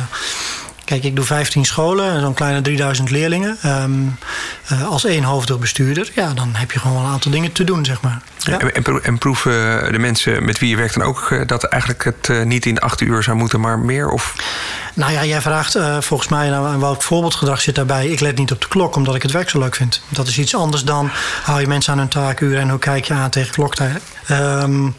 [0.89, 3.57] Kijk, ik doe 15 scholen, zo'n kleine 3000 leerlingen.
[3.61, 3.91] Ehm,
[4.67, 5.25] eh, als één
[5.59, 8.21] bestuurder, ja, dan heb je gewoon wel een aantal dingen te doen, zeg maar.
[8.37, 8.59] Ja.
[8.59, 9.51] En, en, proeven
[9.91, 12.79] de mensen met wie je werkt dan ook eh, dat eigenlijk het eh, niet in
[12.79, 14.09] acht uur zou moeten, maar meer?
[14.09, 14.35] Of?
[14.93, 18.07] Nou ja, jij vraagt volgens mij nou, welk voorbeeldgedrag zit daarbij.
[18.07, 20.01] Ik let niet op de klok, omdat ik het werk zo leuk vind.
[20.09, 21.09] Dat is iets anders dan
[21.43, 24.01] hou je mensen aan hun taakuur en hoe kijk je aan tegen kloktijd.
[24.31, 24.95] Um,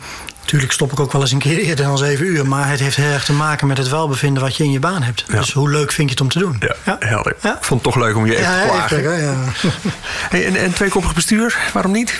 [0.50, 2.46] Tuurlijk stop ik ook wel eens een keer eerder dan 7 uur.
[2.46, 5.02] Maar het heeft heel erg te maken met het welbevinden wat je in je baan
[5.02, 5.24] hebt.
[5.30, 6.56] Dus hoe leuk vind je het om te doen?
[6.60, 6.96] Ja, ja.
[6.98, 7.32] helder.
[7.32, 9.20] Ik vond het toch leuk om je even te plagen.
[9.20, 9.34] Ja.
[10.30, 12.18] hey, en, en tweekoppig bestuur, waarom niet?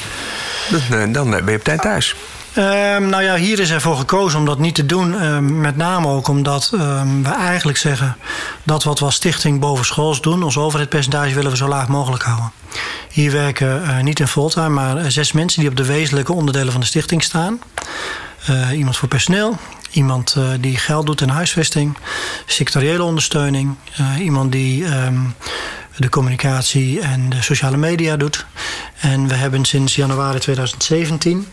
[0.68, 2.14] Dan, eh, dan ben je op tijd thuis.
[2.56, 5.22] Um, nou ja, hier is ervoor gekozen om dat niet te doen.
[5.22, 8.16] Um, met name ook omdat um, we eigenlijk zeggen
[8.62, 12.52] dat wat we als stichting bovenschools doen, ons overheidspercentage willen we zo laag mogelijk houden.
[13.10, 16.80] Hier werken uh, niet in fulltime, maar zes mensen die op de wezenlijke onderdelen van
[16.80, 17.60] de stichting staan.
[18.50, 19.56] Uh, iemand voor personeel,
[19.90, 21.96] iemand die geld doet in huisvesting,
[22.46, 23.74] secretariële ondersteuning,
[24.18, 24.84] iemand die
[25.96, 28.46] de communicatie en de sociale media doet.
[29.00, 31.46] En we hebben sinds januari 2017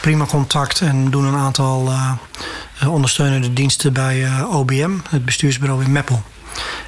[0.00, 1.90] prima contact en doen een aantal
[2.86, 6.22] ondersteunende diensten bij OBM, het bestuursbureau in Meppel.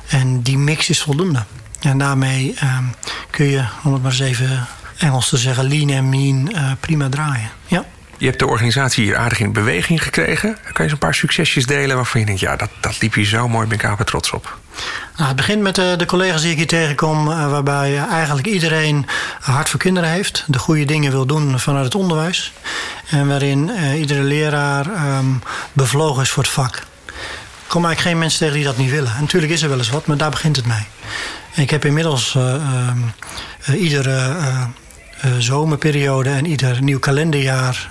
[0.08, 1.44] En die mix is voldoende.
[1.80, 2.78] En daarmee uh,
[3.30, 4.66] kun je, om het maar eens even
[4.98, 7.50] Engels te zeggen, lean en mean prima draaien.
[7.66, 7.84] Ja.
[8.20, 10.54] Je hebt de organisatie hier aardig in beweging gekregen.
[10.62, 12.40] Kan je eens een paar succesjes delen waarvan je denkt...
[12.40, 14.58] ja, dat, dat liep hier zo mooi, ben ik aan trots op.
[15.16, 17.24] Nou, het begint met de, de, collega's die ik hier tegenkom...
[17.24, 19.06] waarbij eigenlijk iedereen
[19.40, 20.44] hart voor kinderen heeft...
[20.46, 22.52] de goede dingen wil doen vanuit het onderwijs.
[23.10, 26.76] En waarin uh, iedere leraar um, bevlogen is voor het vak.
[26.76, 29.14] Ik kom eigenlijk geen mensen tegen die dat niet willen.
[29.14, 30.86] En natuurlijk is er wel eens wat, maar daar begint het mee.
[31.54, 32.54] Ik heb inmiddels uh,
[33.68, 34.36] uh, iedere
[35.38, 37.88] zomerperiode en ieder nieuw kalenderjaar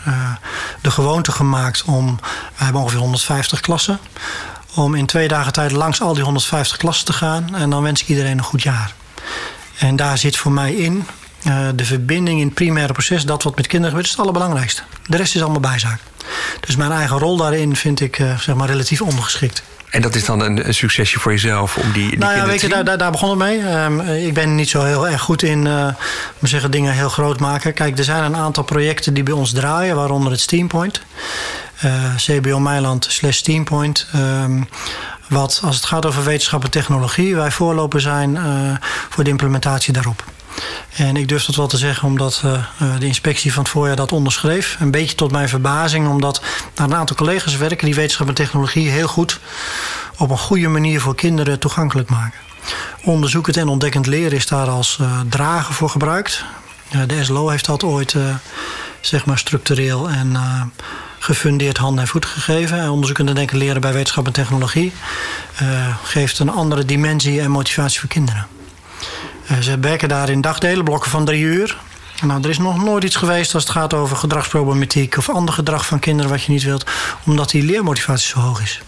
[0.81, 2.19] de gewoonte gemaakt om.
[2.57, 3.99] We hebben ongeveer 150 klassen.
[4.75, 7.55] Om in twee dagen tijd langs al die 150 klassen te gaan.
[7.55, 8.93] En dan wens ik iedereen een goed jaar.
[9.77, 11.05] En daar zit voor mij in
[11.75, 14.81] de verbinding in het primaire proces, dat wat met kinderen gebeurt, is het allerbelangrijkste.
[15.05, 15.99] De rest is allemaal bijzaak.
[16.59, 19.63] Dus mijn eigen rol daarin vind ik uh, zeg maar relatief ongeschikt.
[19.89, 22.61] En dat is dan een, een, succesje voor jezelf om die, die nou ja, weet
[22.61, 23.83] je, daar, daar, daar, begon het mee.
[23.83, 25.87] Um, ik ben niet zo heel erg goed in uh,
[26.41, 27.73] zeggen, dingen heel groot maken.
[27.73, 31.01] Kijk, er zijn een aantal projecten die bij ons draaien, waaronder het Steampoint.
[31.85, 34.07] Uh, CBO Meiland slash Steampoint.
[34.15, 34.67] Um,
[35.29, 38.71] wat als het gaat over wetenschap en technologie, wij voorloper zijn uh,
[39.09, 40.23] voor de implementatie daarop.
[40.95, 44.11] En ik durf dat wel te zeggen omdat uh, de inspectie van het voorjaar dat
[44.11, 44.77] onderschreef.
[44.79, 46.41] Een beetje tot mijn verbazing, omdat
[46.75, 49.39] een aantal collega's werken die wetenschap en technologie heel goed
[50.17, 52.39] op een goede manier voor kinderen toegankelijk maken.
[53.03, 56.43] Onderzoekend en ontdekkend leren is daar als uh, drager voor gebruikt.
[57.07, 58.15] De SLO heeft dat ooit
[59.01, 60.37] zeg maar structureel en
[61.19, 62.89] gefundeerd hand en voet gegeven.
[62.89, 64.93] Onderzoekend en denken leren bij wetenschap en technologie
[66.03, 68.47] geeft een andere dimensie en motivatie voor kinderen.
[69.49, 71.77] Eh, ze werken daar in dagdelen, blokken van drie uur.
[72.21, 75.85] Nou, er is nog nooit iets geweest als het gaat over gedragsproblematiek of ander gedrag
[75.85, 76.85] van kinderen wat je niet wilt,
[77.25, 78.81] omdat die leermotivatie zo hoog is.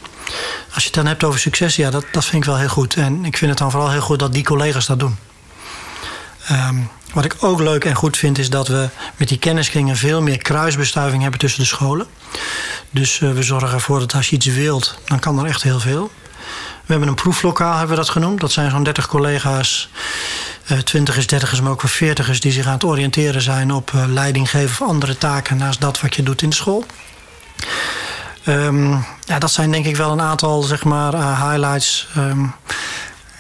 [0.74, 2.96] Als je het dan hebt over succes, ja, dat, dat vind ik wel heel goed.
[2.96, 5.18] En ik vind het dan vooral heel goed dat die collega's dat doen.
[6.52, 10.22] Um, wat ik ook leuk en goed vind, is dat we met die kenniskringen veel
[10.22, 12.08] meer kruisbestuiving hebben tussen de scholen.
[12.90, 15.80] Dus uh, we zorgen ervoor dat als je iets wilt, dan kan er echt heel
[15.80, 16.12] veel.
[16.86, 18.40] We hebben een proeflokaal, hebben we dat genoemd.
[18.40, 19.90] Dat zijn zo'n 30 collega's,
[20.72, 22.40] uh, 20 dertigers, maar ook wel 40ers...
[22.40, 25.58] die zich aan het oriënteren zijn op uh, leidinggeven of andere taken...
[25.58, 26.86] naast dat wat je doet in de school.
[28.46, 32.08] Um, ja, dat zijn denk ik wel een aantal zeg maar, uh, highlights...
[32.18, 32.54] Um,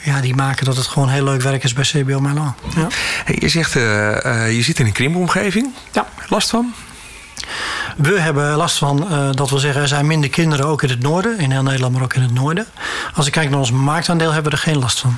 [0.03, 2.55] ja, die maken dat het gewoon heel leuk werk is bij CBO Milan.
[2.75, 2.87] Ja.
[3.25, 5.73] Hey, je zegt, uh, uh, je zit in een krimpomgeving.
[5.91, 6.07] Ja.
[6.27, 6.73] Last van?
[8.01, 10.99] We hebben last van, uh, dat wil zeggen, er zijn minder kinderen ook in het
[10.99, 11.39] noorden.
[11.39, 12.65] In heel Nederland, maar ook in het noorden.
[13.15, 15.17] Als ik kijk naar ons marktaandeel, hebben we er geen last van.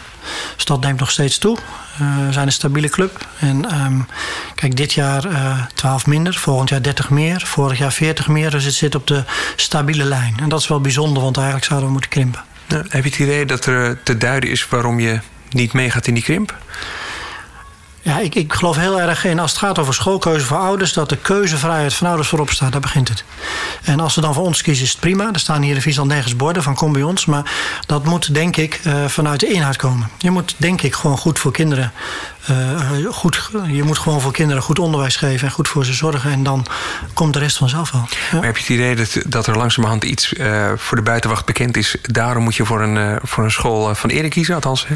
[0.55, 1.57] Dus dat neemt nog steeds toe.
[2.01, 3.27] Uh, we zijn een stabiele club.
[3.39, 4.07] En um,
[4.55, 8.51] kijk, dit jaar uh, eh, 12 minder, volgend jaar 30 meer, vorig jaar 40 meer.
[8.51, 9.23] Dus het zit op de
[9.55, 10.35] stabiele lijn.
[10.41, 12.43] En dat is wel bijzonder, want eigenlijk zouden we moeten krimpen.
[12.67, 15.19] Heb je het idee dat er te duiden is waarom je
[15.49, 16.55] niet meegaat in die krimp?
[18.03, 21.09] Ja, ik, ik geloof heel erg in als het gaat over schoolkeuze voor ouders, dat
[21.09, 22.71] de keuzevrijheid van ouders voorop staat.
[22.71, 23.23] Daar begint het.
[23.83, 25.29] En als ze dan voor ons kiezen, is het prima.
[25.33, 27.25] Er staan hier in Friesland nergens borden van kom bij ons.
[27.25, 27.51] Maar
[27.85, 30.09] dat moet denk ik uh, vanuit de inhoud komen.
[30.17, 31.91] Je moet denk ik gewoon goed voor kinderen
[33.09, 36.31] goed, je moet gewoon voor kinderen goed onderwijs geven en goed voor ze zorgen.
[36.31, 36.65] En dan
[37.13, 38.07] komt de rest vanzelf wel.
[38.31, 40.33] Maar heb je het idee dat, dat er langzamerhand iets
[40.75, 41.95] voor de buitenwacht bekend is?
[42.01, 44.95] Daarom moet je voor een, voor een school van ere kiezen, althans hè?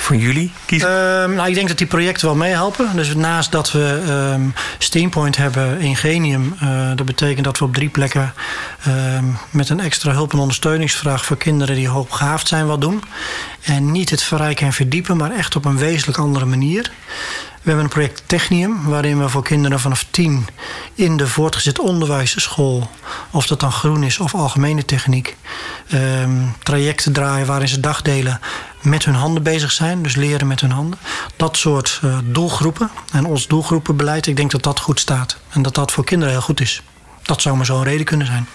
[0.00, 0.88] voor jullie kiezen?
[0.88, 2.96] Ehm, nou, ik denk dat die projecten wel meehelpen.
[2.96, 4.02] Dus naast dat we
[4.34, 6.54] um, Steampoint hebben, Ingenium,
[6.96, 8.32] dat betekent dat we op drie plekken
[8.84, 13.02] ehm, met een extra hulp- en ondersteuningsvraag voor kinderen die hoogbegaafd zijn wat doen.
[13.62, 16.87] En niet het verrijken en verdiepen, maar echt op een wezenlijk andere manier.
[17.62, 20.46] We hebben een project Technium, waarin we voor kinderen vanaf 10
[20.94, 22.90] in de voortgezet onderwijsschool,
[23.30, 25.36] of dat dan groen is of algemene techniek,
[25.88, 26.30] ehm,
[26.62, 28.40] trajecten draaien waarin ze dagdelen
[28.82, 30.98] met hun handen bezig zijn, dus leren met hun handen.
[31.36, 35.74] Dat soort uh, doelgroepen en ons doelgroepenbeleid, ik denk dat dat goed staat en dat
[35.74, 36.82] dat voor kinderen heel goed is.
[37.28, 38.48] Dat zou maar zo'n reden kunnen zijn.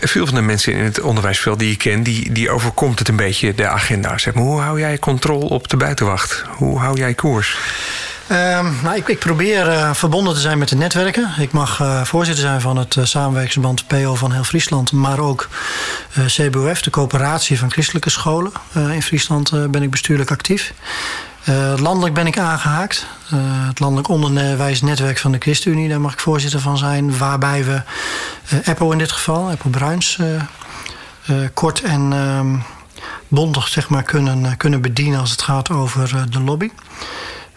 [0.00, 3.16] Veel van de mensen in het onderwijsveld die je kent, die, die overkomt het een
[3.16, 4.18] beetje de agenda.
[4.18, 6.44] Zeg maar, hoe hou jij controle op de buitenwacht?
[6.48, 7.58] Hoe hou jij koers?
[8.30, 11.30] Um, nou, ik, ik probeer uh, verbonden te zijn met de netwerken.
[11.38, 14.92] Ik mag uh, voorzitter zijn van het uh, samenwerkingsverband PO van heel Friesland.
[14.92, 15.48] Maar ook
[16.26, 18.52] CBOF, de coöperatie van christelijke scholen.
[18.74, 20.72] in Friesland ben ik bestuurlijk actief.
[21.76, 23.06] Landelijk ben ik aangehaakt.
[23.66, 27.18] het Landelijk Onderwijsnetwerk van de ChristenUnie, daar mag ik voorzitter van zijn.
[27.18, 27.82] Waarbij we
[28.64, 30.18] EPO in dit geval, EPO Bruins,
[31.54, 32.56] kort en ehm,
[33.28, 36.70] bondig zeg maar, kunnen, kunnen bedienen als het gaat over de lobby.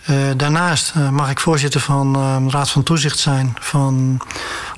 [0.09, 4.21] Uh, daarnaast uh, mag ik voorzitter van uh, de Raad van Toezicht zijn van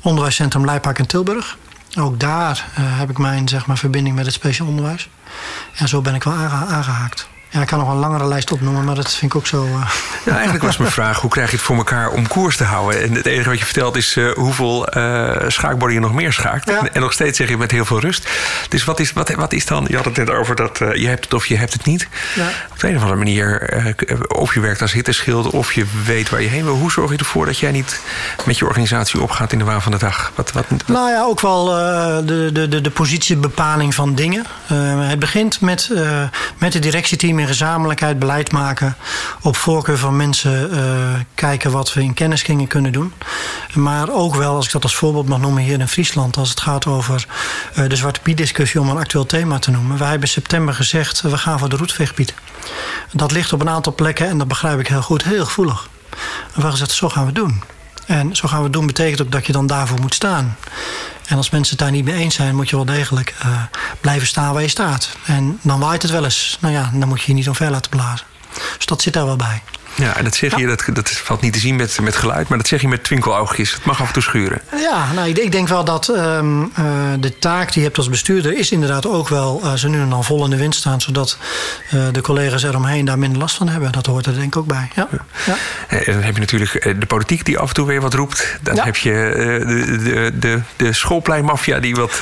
[0.02, 1.58] Onderwijscentrum Leipark in Tilburg.
[2.00, 5.10] Ook daar heb ik mijn zeg maar, verbinding met het speciaal onderwijs.
[5.76, 7.28] En zo ben ik wel aange aangehaakt.
[7.56, 9.66] Ja, ik kan nog een langere lijst opnoemen, maar dat vind ik ook zo.
[9.66, 9.92] Uh...
[10.26, 13.04] Ja, eigenlijk was mijn vraag: hoe krijg je het voor elkaar om koers te houden?
[13.04, 16.70] En het enige wat je vertelt is uh, hoeveel uh, schaakborden je nog meer schaakt.
[16.70, 16.88] Ja.
[16.94, 18.30] En nog steeds zeg je met heel veel rust.
[18.70, 19.86] Dus wat is, wat, wat is dan?
[19.90, 22.08] Je had het net over dat je hebt het of je hebt het niet.
[22.36, 22.48] Ja.
[22.72, 23.74] Op de een of andere manier,
[24.28, 26.76] of je werkt als hitteschild of je weet waar je heen wil.
[26.76, 28.00] Hoe zorg je ervoor dat jij niet
[28.46, 30.32] met je organisatie opgaat in de waan van de dag?
[30.36, 30.88] Wat, wat, wat?
[30.88, 34.46] Nou ja, ook wel de, de, de, de positiebepaling van dingen.
[35.08, 35.90] het begint met,
[36.58, 38.96] met het directieteam gezamenlijkheid beleid maken.
[39.42, 40.80] Op voorkeur van mensen uh,
[41.36, 43.14] kijken wat we in kenniskringen kunnen doen.
[43.74, 46.38] Maar ook wel, als ik dat als voorbeeld mag noemen hier in Friesland.
[46.38, 47.28] Als het gaat over
[47.78, 49.98] uh, de Zwarte Piet discussie om een actueel thema te noemen.
[49.98, 52.34] Wij hebben in september gezegd we gaan voor de roetveegpiet.
[53.12, 55.90] Dat ligt op een aantal plekken en dat begrijp ik heel goed, heel gevoelig.
[56.10, 57.64] We hebben gezegd zo gaan we doen.
[58.06, 60.58] En zo gaan we het doen betekent ook dat je dan daarvoor moet staan.
[61.26, 63.64] En als mensen het daar niet mee eens zijn, moet je wel degelijk uh,
[64.02, 65.18] blijven staan waar je staat.
[65.26, 66.58] En dan waait het wel eens.
[66.62, 68.26] Nou ja, dan moet je je niet omver laten blazen.
[68.78, 69.62] Dus dat zit daar wel bij.
[69.96, 72.58] Ja, en dat zeg je, dat, dat valt niet te zien met, met geluid, maar
[72.58, 73.74] dat zeg je met twinkeloogjes.
[73.74, 74.62] Het mag af en toe schuren.
[74.78, 76.86] Ja, nou, ik, ik denk wel dat um, uh,
[77.20, 80.10] de taak die je hebt als bestuurder is inderdaad ook wel uh, ze nu en
[80.10, 81.38] dan vol in de wind staan, zodat
[81.94, 83.92] uh, de collega's eromheen daar minder last van hebben.
[83.92, 84.92] Dat hoort er denk ik ook bij.
[84.96, 85.08] Ja.
[85.46, 85.56] ja.
[85.88, 88.58] En dan heb je natuurlijk de politiek die af en toe weer wat roept.
[88.62, 89.12] Dan heb je
[89.68, 92.20] de, de, de, de schoolpleinmafia die wat.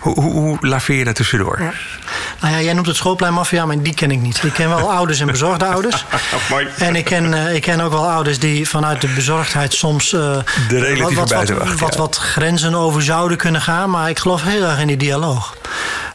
[0.00, 1.60] hoe, hoe, hoe laveer je daar tussendoor?
[1.60, 1.72] Ja.
[2.40, 4.42] Nou ja, jij noemt het schoolpleinmafia, maar die ken ik niet.
[4.44, 6.04] Ik ken wel ouders en bezorgde ouders.
[6.50, 6.68] Mooi.
[6.78, 10.20] En ik ken, uh, ik ken ook wel ouders die vanuit de bezorgdheid soms uh,
[10.68, 13.90] de relatieve wat, wat, wat, wat, wat, grenzen over zouden kunnen gaan.
[13.90, 15.56] Maar ik geloof heel erg in die dialoog.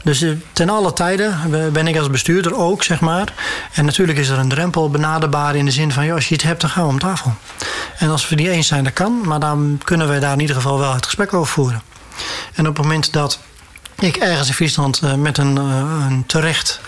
[0.03, 1.39] Dus uh, ten alle tijden
[1.73, 3.33] ben ik als bestuurder ook, zeg maar.
[3.73, 6.05] En natuurlijk is er een drempel benaderbaar in de zin van...
[6.05, 7.33] Joh, als je iets hebt, dan gaan we om tafel.
[7.97, 9.21] En als we die eens zijn, dat kan.
[9.25, 11.81] Maar dan kunnen we daar in ieder geval wel het gesprek over voeren.
[12.53, 13.39] En op het moment dat
[13.99, 16.79] ik ergens in Friesland met een, een terecht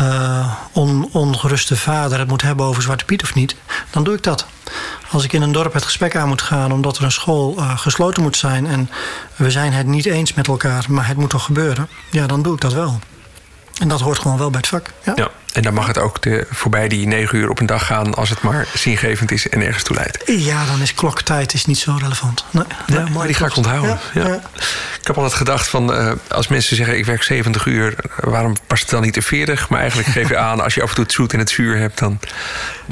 [0.00, 3.56] uh, on, ongeruste vader het moet hebben over Zwarte Piet of niet,
[3.90, 4.46] dan doe ik dat.
[5.10, 8.22] Als ik in een dorp het gesprek aan moet gaan omdat er een school gesloten
[8.22, 8.90] moet zijn en
[9.36, 12.54] we zijn het niet eens met elkaar, maar het moet toch gebeuren, ja, dan doe
[12.54, 12.98] ik dat wel.
[13.80, 14.90] En dat hoort gewoon wel bij het vak.
[15.04, 15.12] Ja.
[15.16, 15.30] ja.
[15.52, 18.30] En dan mag het ook de, voorbij die negen uur op een dag gaan als
[18.30, 20.22] het maar zingevend is en ergens toe leidt.
[20.26, 22.44] Ja, dan is kloktijd is niet zo relevant.
[22.50, 23.98] Nee, ja, maar die ga ik onthouden.
[24.14, 24.40] Ja, ja.
[25.00, 28.82] Ik heb altijd gedacht van uh, als mensen zeggen ik werk 70 uur, waarom past
[28.82, 29.68] het dan niet in 40?
[29.68, 31.78] Maar eigenlijk geef je aan, als je af en toe het zoet en het zuur
[31.78, 32.18] hebt, dan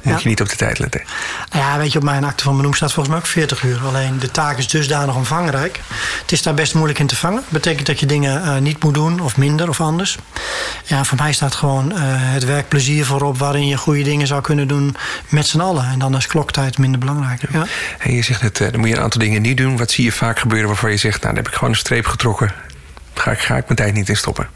[0.02, 1.02] moet je niet op de tijd letten.
[1.50, 3.80] Nou ja, weet je, op mijn akte van benoem staat volgens mij ook 40 uur.
[3.86, 5.80] Alleen de taak is dusdanig omvangrijk.
[6.20, 7.40] Het is daar best moeilijk in te vangen.
[7.40, 10.18] Dat betekent dat je dingen uh, niet moet doen of minder of anders.
[10.84, 14.68] Ja, voor mij staat gewoon uh, het werkplezier voorop waarin je goede dingen zou kunnen
[14.68, 14.96] doen
[15.28, 15.84] met z'n allen.
[15.84, 17.42] En dan is kloktijd minder belangrijk.
[17.52, 17.66] Ja.
[17.98, 19.76] En je zegt net, dan moet je een aantal dingen niet doen.
[19.76, 22.06] Wat zie je vaak gebeuren waarvan je zegt, nou, dan heb ik gewoon een streep
[22.06, 22.52] getrokken.
[23.14, 24.48] Ga ik, ga ik mijn tijd niet in stoppen.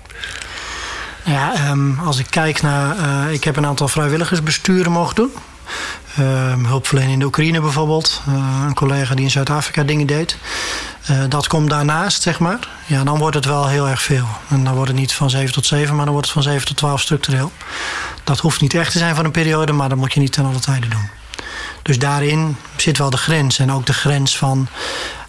[1.25, 2.97] Ja, um, als ik kijk naar.
[2.97, 5.31] Uh, ik heb een aantal vrijwilligersbesturen mogen doen.
[6.19, 8.23] Uh, hulpverlening in de Oekraïne bijvoorbeeld.
[8.29, 10.37] Uh, een collega die in Zuid-Afrika dingen deed.
[11.11, 12.69] Uh, dat komt daarnaast, zeg maar.
[12.87, 14.27] Ja, dan wordt het wel heel erg veel.
[14.49, 16.67] En dan wordt het niet van 7 tot 7, maar dan wordt het van 7
[16.67, 17.53] tot 12 structureel.
[18.25, 20.45] Dat hoeft niet echt te zijn voor een periode, maar dat moet je niet ten
[20.45, 21.09] alle tijde doen.
[21.83, 23.59] Dus daarin zit wel de grens.
[23.59, 24.69] En ook de grens van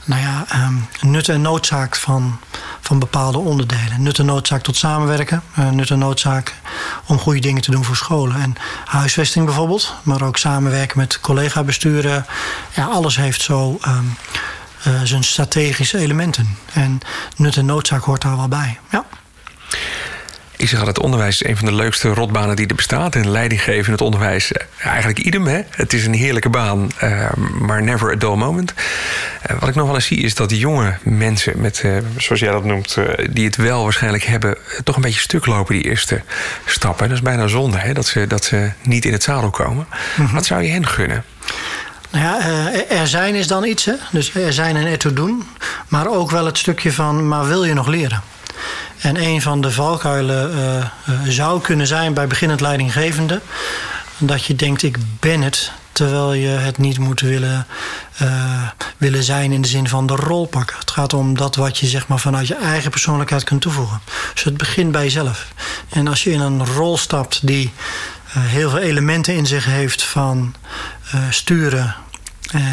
[0.05, 2.39] nou ja, um, nut en noodzaak van,
[2.81, 4.03] van bepaalde onderdelen.
[4.03, 5.43] Nut en noodzaak tot samenwerken.
[5.59, 6.55] Uh, nut en noodzaak
[7.05, 8.41] om goede dingen te doen voor scholen.
[8.41, 9.93] En huisvesting bijvoorbeeld.
[10.03, 12.25] Maar ook samenwerken met collega-besturen.
[12.75, 14.15] Ja, alles heeft zo um,
[14.87, 16.57] uh, zijn strategische elementen.
[16.73, 16.99] En
[17.35, 18.79] nut en noodzaak hoort daar wel bij.
[18.89, 19.05] Ja.
[20.61, 23.15] Ik zeg altijd, onderwijs is een van de leukste rotbanen die er bestaat.
[23.15, 25.47] En leidinggeven in het onderwijs, eh, eigenlijk idem.
[25.47, 25.61] Hè?
[25.69, 28.73] Het is een heerlijke baan, uh, maar never a dull moment.
[29.51, 32.51] Uh, wat ik nog wel eens zie is dat jonge mensen, met, uh, zoals jij
[32.51, 32.97] dat noemt,
[33.29, 36.21] die het wel waarschijnlijk hebben, toch een beetje stuk lopen, die eerste
[36.65, 37.07] stappen.
[37.07, 37.93] Dat is bijna zonde, hè?
[37.93, 39.87] Dat, ze, dat ze niet in het zadel komen.
[40.15, 40.33] Mm -hmm.
[40.33, 41.23] Wat zou je hen gunnen?
[42.11, 43.93] Nou ja, er zijn is dan iets, hè?
[44.11, 45.43] Dus er zijn en er doen.
[45.87, 48.30] Maar ook wel het stukje van, maar wil je nog leren?
[49.01, 50.77] En een van de valkuilen uh,
[51.15, 53.41] uh, zou kunnen zijn bij beginnend leidinggevende...
[54.17, 55.71] dat je denkt, ik ben het...
[55.91, 57.67] terwijl je het niet moet willen,
[58.21, 60.77] uh, willen zijn in de zin van de rol pakken.
[60.79, 64.01] Het gaat om dat wat je zeg maar, vanuit je eigen persoonlijkheid kunt toevoegen.
[64.33, 65.47] Dus het begint bij jezelf.
[65.89, 67.73] En als je in een rol stapt die
[68.37, 70.03] heel veel elementen in zich heeft...
[70.03, 70.55] van
[71.29, 71.95] sturen,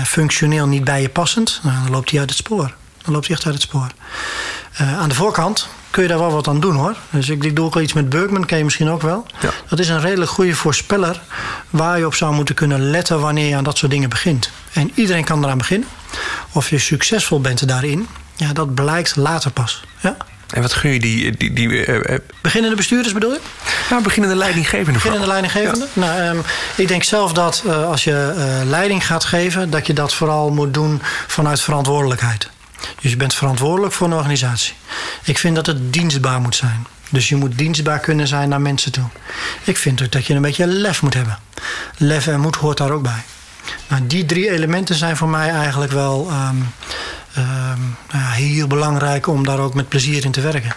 [0.04, 1.60] functioneel niet bij je passend...
[1.62, 2.74] Nou, dan loopt hij uit het spoor.
[3.02, 3.88] Dan loopt hij echt uit het spoor.
[4.76, 6.96] aan de voorkant kun je daar wel wat aan doen hoor.
[7.10, 9.26] Dus ik, ik doe ook al iets met Bergman, ken je misschien ook wel.
[9.40, 9.50] Ja.
[9.68, 11.20] Dat is een redelijk goede voorspeller
[11.70, 14.50] waar je op zou moeten kunnen letten wanneer je aan dat soort dingen begint.
[14.72, 15.88] En iedereen kan eraan beginnen.
[16.52, 19.84] Of je succesvol bent daarin, ja, dat blijkt later pas.
[20.00, 20.16] Ja.
[20.48, 21.36] En wat gun je die...
[21.36, 23.40] die, die uh, beginnende bestuurders bedoel je?
[23.90, 24.92] Nou, beginnende leidinggevende.
[24.92, 25.86] Beginnende leidinggevende?
[25.92, 26.00] Ja.
[26.00, 26.42] Nou, um,
[26.76, 29.70] ik denk zelf dat uh, als je uh, leiding gaat geven...
[29.70, 32.48] dat je dat vooral moet doen vanuit verantwoordelijkheid.
[33.00, 34.74] Dus je bent verantwoordelijk voor een organisatie.
[35.24, 36.86] Ik vind dat het dienstbaar moet zijn.
[37.10, 39.04] Dus je moet dienstbaar kunnen zijn naar mensen toe.
[39.64, 41.38] Ik vind ook dat je een beetje lef moet hebben.
[41.96, 43.22] Lef en moed hoort daar ook bij.
[43.88, 46.72] Nou, die drie elementen zijn voor mij eigenlijk wel um,
[48.14, 50.74] heel belangrijk om daar ook met plezier in te werken.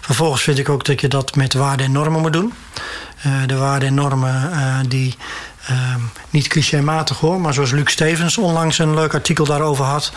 [0.00, 2.52] Vervolgens vind ik ook dat je dat met waarden en normen moet doen.
[3.26, 5.16] Uh, de waarden en normen uh, die
[5.70, 10.12] Um, niet clichématig hoor, maar zoals Luc Stevens onlangs een leuk artikel daarover had.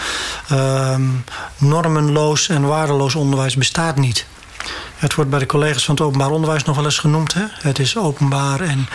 [0.51, 1.23] Um,
[1.57, 4.25] normenloos en waardeloos onderwijs bestaat niet.
[4.95, 7.33] Het wordt bij de collega's van het openbaar onderwijs nog wel eens genoemd.
[7.33, 7.43] Hè?
[7.61, 8.89] Het is openbaar en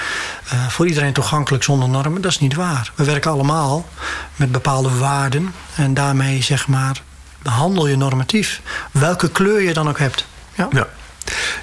[0.52, 2.22] uh, voor iedereen toegankelijk zonder normen.
[2.22, 2.92] Dat is niet waar.
[2.94, 3.88] We werken allemaal
[4.36, 5.54] met bepaalde waarden.
[5.74, 7.02] En daarmee zeg maar
[7.42, 8.60] handel je normatief.
[8.90, 10.26] Welke kleur je dan ook hebt.
[10.54, 10.68] Ja.
[10.70, 10.86] ja.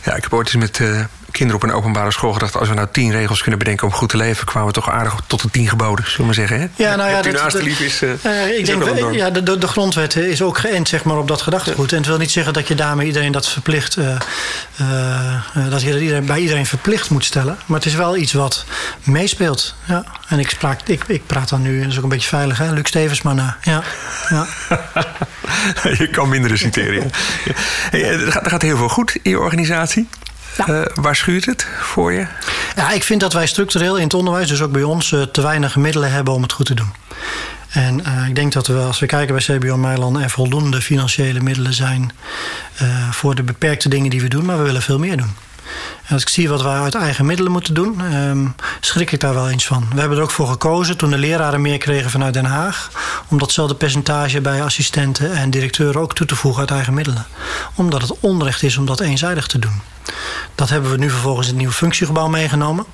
[0.03, 1.03] Ja, ik heb ooit eens met uh,
[1.35, 2.57] kinderen op een openbare school gedacht...
[2.57, 4.45] als we nou tien regels kunnen bedenken om goed te leven...
[4.45, 6.59] kwamen we toch aardig tot de tien geboden, zullen we maar zeggen.
[6.59, 6.67] Hè?
[6.75, 9.67] Ja, nou ja, dat, dat, lief is, uh, uh, ik denk, we, ja, de, de,
[9.67, 11.89] grondwet is ook geënt zeg maar, op dat gedachtegoed.
[11.89, 11.91] Ja.
[11.91, 13.97] En het wil niet zeggen dat je daarmee iedereen dat verplicht...
[13.97, 14.05] Uh,
[15.69, 17.57] dat je dat iedereen, bij iedereen verplicht moet stellen.
[17.65, 18.65] Maar het is wel iets wat
[19.03, 19.75] meespeelt.
[19.85, 20.03] Ja.
[20.27, 22.71] En ik, spraak, ik, ik praat dan nu, dat is ook een beetje veilig, hè?
[22.71, 23.57] Luc Stevens, maar na.
[23.61, 23.83] Ja.
[24.29, 24.47] ja.
[25.97, 26.93] je kan minder citeren.
[26.93, 27.53] Ja.
[27.91, 30.07] Hey, er, gaat, er gaat heel veel goed in je organisatie.
[30.57, 30.67] Ja.
[30.67, 32.27] Uh, waar schuurt het voor je?
[32.75, 35.41] Ja, ik vind dat wij structureel in het onderwijs, dus ook bij ons, uh, te
[35.41, 36.93] weinig middelen hebben om het goed te doen.
[37.69, 41.39] En uh, ik denk dat we, als we kijken bij CBO Meiland, er voldoende financiële
[41.39, 42.11] middelen zijn
[43.11, 45.35] voor de beperkte dingen die we doen, maar we willen veel meer doen.
[46.05, 49.33] En als ik zie wat we uit eigen middelen moeten doen, um, schrik ik daar
[49.33, 49.87] wel eens van.
[49.93, 52.91] We hebben er ook voor gekozen toen de leraren meer kregen vanuit Den Haag.
[53.27, 57.25] Om datzelfde percentage bij assistenten en directeuren ook toe te voegen uit eigen middelen.
[57.75, 59.81] Omdat het onrecht is om dat eenzijdig te doen.
[60.55, 62.85] Dat hebben we nu vervolgens in het nieuwe functiegebouw meegenomen.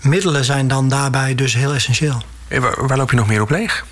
[0.00, 2.22] Middelen zijn dan daarbij dus heel essentieel.
[2.48, 3.84] En waar, waar loop je nog meer op leeg?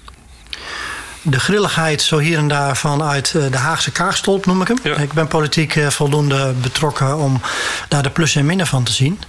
[1.22, 4.78] de grilligheid zo hier en daar vanuit de Haagse kaarstolp noem ik hem.
[4.82, 4.96] Ja.
[4.96, 7.40] Ik ben politiek voldoende betrokken om
[7.88, 9.20] daar de plus en minnen van te zien.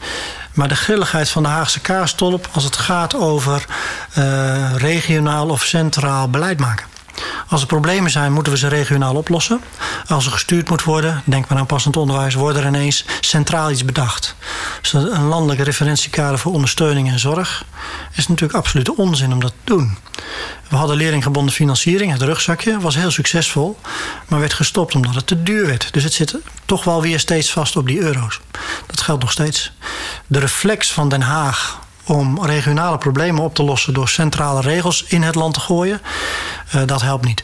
[0.54, 3.65] Maar de grilligheid van de Haagse kaarstolp als het gaat over
[4.17, 6.86] uh, regionaal of centraal beleid maken.
[7.47, 9.62] Als er problemen zijn, moeten we ze regionaal oplossen.
[10.08, 13.86] Als er gestuurd moet worden, denk maar aan passend onderwijs, wordt er ineens centraal iets
[13.86, 14.36] bedacht.
[14.82, 17.65] Dus een landelijk referentiekader voor ondersteuning en zorg
[18.15, 19.97] is natuurlijk absoluut onzin om dat te doen.
[20.69, 23.80] We hadden leerlinggebonden financiering, het rugzakje, was heel succesvol,
[24.28, 25.93] maar werd gestopt omdat het te duur werd.
[25.93, 28.39] Dus het zit toch wel weer steeds vast op die euro's.
[28.86, 29.71] Dat geldt nog steeds.
[30.28, 35.21] De reflex van Den Haag om regionale problemen op te lossen door centrale regels in
[35.21, 36.01] het land te gooien,
[36.75, 37.43] uh, dat helpt niet.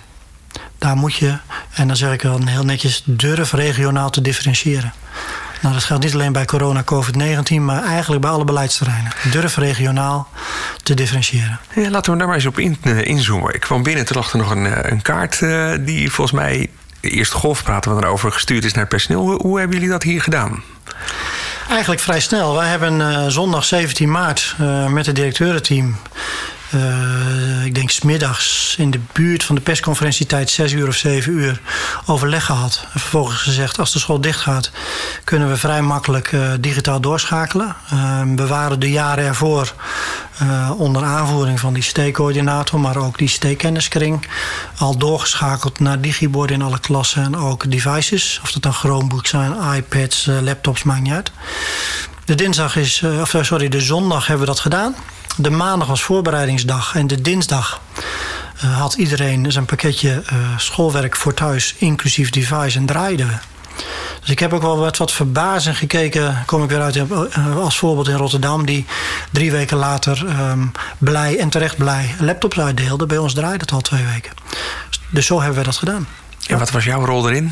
[0.78, 1.38] Daar moet je,
[1.74, 4.94] en dan zeg ik wel heel netjes, durf regionaal te differentiëren.
[5.62, 9.12] Nou, dat geldt niet alleen bij corona, COVID-19, maar eigenlijk bij alle beleidsterreinen.
[9.32, 10.28] Durf regionaal
[10.84, 11.60] te differentiëren.
[11.76, 13.54] Laten we daar maar eens op uh, inzoomen.
[13.54, 15.40] Ik kwam binnen, toen lag er nog een, een kaart
[15.86, 16.70] die volgens mij...
[17.02, 19.42] De eerste golf praten we erover gestuurd is naar personeel.
[19.42, 20.64] Hoe hebben jullie dat hier gedaan?
[21.70, 22.56] Eigenlijk vrij snel.
[22.56, 25.96] Wij hebben uh, zondag 17 maart uh, met het directeurenteam
[26.76, 31.62] uh, ik denk smiddags in de buurt van de persconferentietijd, zes uur of zeven uur,
[32.06, 32.86] overleg gehad.
[32.94, 34.72] En vervolgens gezegd: als de school dicht gaat,
[35.24, 37.76] kunnen we vrij makkelijk digitaal doorschakelen.
[37.94, 39.74] Uh, we waren de jaren ervoor
[40.78, 44.28] onder aanvoering van die steekcoördinator, maar ook die steekkenniskring,
[44.78, 48.40] al doorgeschakeld naar digiborden in alle klassen en ook devices.
[48.44, 51.32] Of dat dan Chromebooks zijn, iPads, laptops, maakt niet uit.
[52.26, 54.96] De dinsdag is, of sorry, de zondag hebben we dat gedaan.
[55.38, 57.82] De maandag was voorbereidingsdag en de dinsdag
[58.56, 60.24] had iedereen zijn pakketje
[60.58, 63.34] schoolwerk voor thuis, inclusief device, en draaiden we.
[64.30, 66.44] Dus ik heb ook wel wat, wat verbazing gekeken.
[66.46, 68.86] Kom ik weer uit uh, als voorbeeld in Rotterdam, die
[69.32, 73.06] drie weken later um, blij en terecht blij laptops uitdeelde.
[73.06, 74.32] Bij ons draaide het al twee weken.
[75.10, 76.08] Dus zo hebben we dat gedaan.
[76.48, 77.52] En wat was jouw rol erin?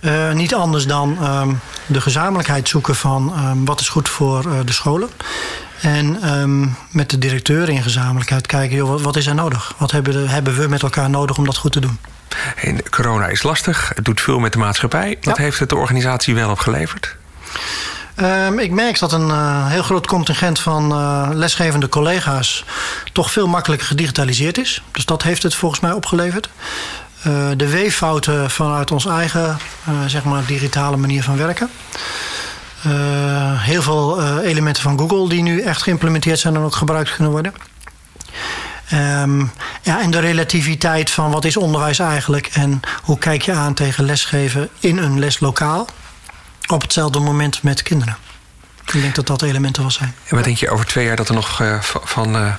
[0.00, 4.52] Uh, niet anders dan um, de gezamenlijkheid zoeken van um, wat is goed voor uh,
[4.64, 5.08] de scholen.
[5.80, 9.74] En um, met de directeur in gezamenlijkheid kijken, joh, wat, wat is er nodig?
[9.76, 11.98] Wat hebben, de, hebben, we met elkaar nodig om dat goed te doen?
[12.56, 15.18] En corona is lastig, het doet veel met de maatschappij.
[15.20, 15.42] Wat ja.
[15.42, 17.16] heeft het de organisatie wel opgeleverd?
[18.16, 22.64] Um, ik merk dat een uh, heel groot contingent van uh, lesgevende collega's
[23.12, 24.82] toch veel makkelijker gedigitaliseerd is.
[24.92, 26.48] Dus dat heeft het volgens mij opgeleverd.
[27.26, 29.58] Uh, de weeffouten vanuit ons eigen
[30.06, 31.70] zeg maar digitale manier van werken.
[33.56, 37.52] Heel veel elementen van Google die nu echt geïmplementeerd zijn en ook gebruikt kunnen worden.
[38.92, 43.74] Um, ja, en de relativiteit van wat is onderwijs eigenlijk en hoe kijk je aan
[43.74, 45.86] tegen lesgeven in een leslokaal
[46.66, 48.16] op hetzelfde moment met kinderen.
[48.92, 50.14] Ik denk dat dat elementen wel zijn.
[50.24, 52.56] En wat denk je over twee jaar dat er nog uh, van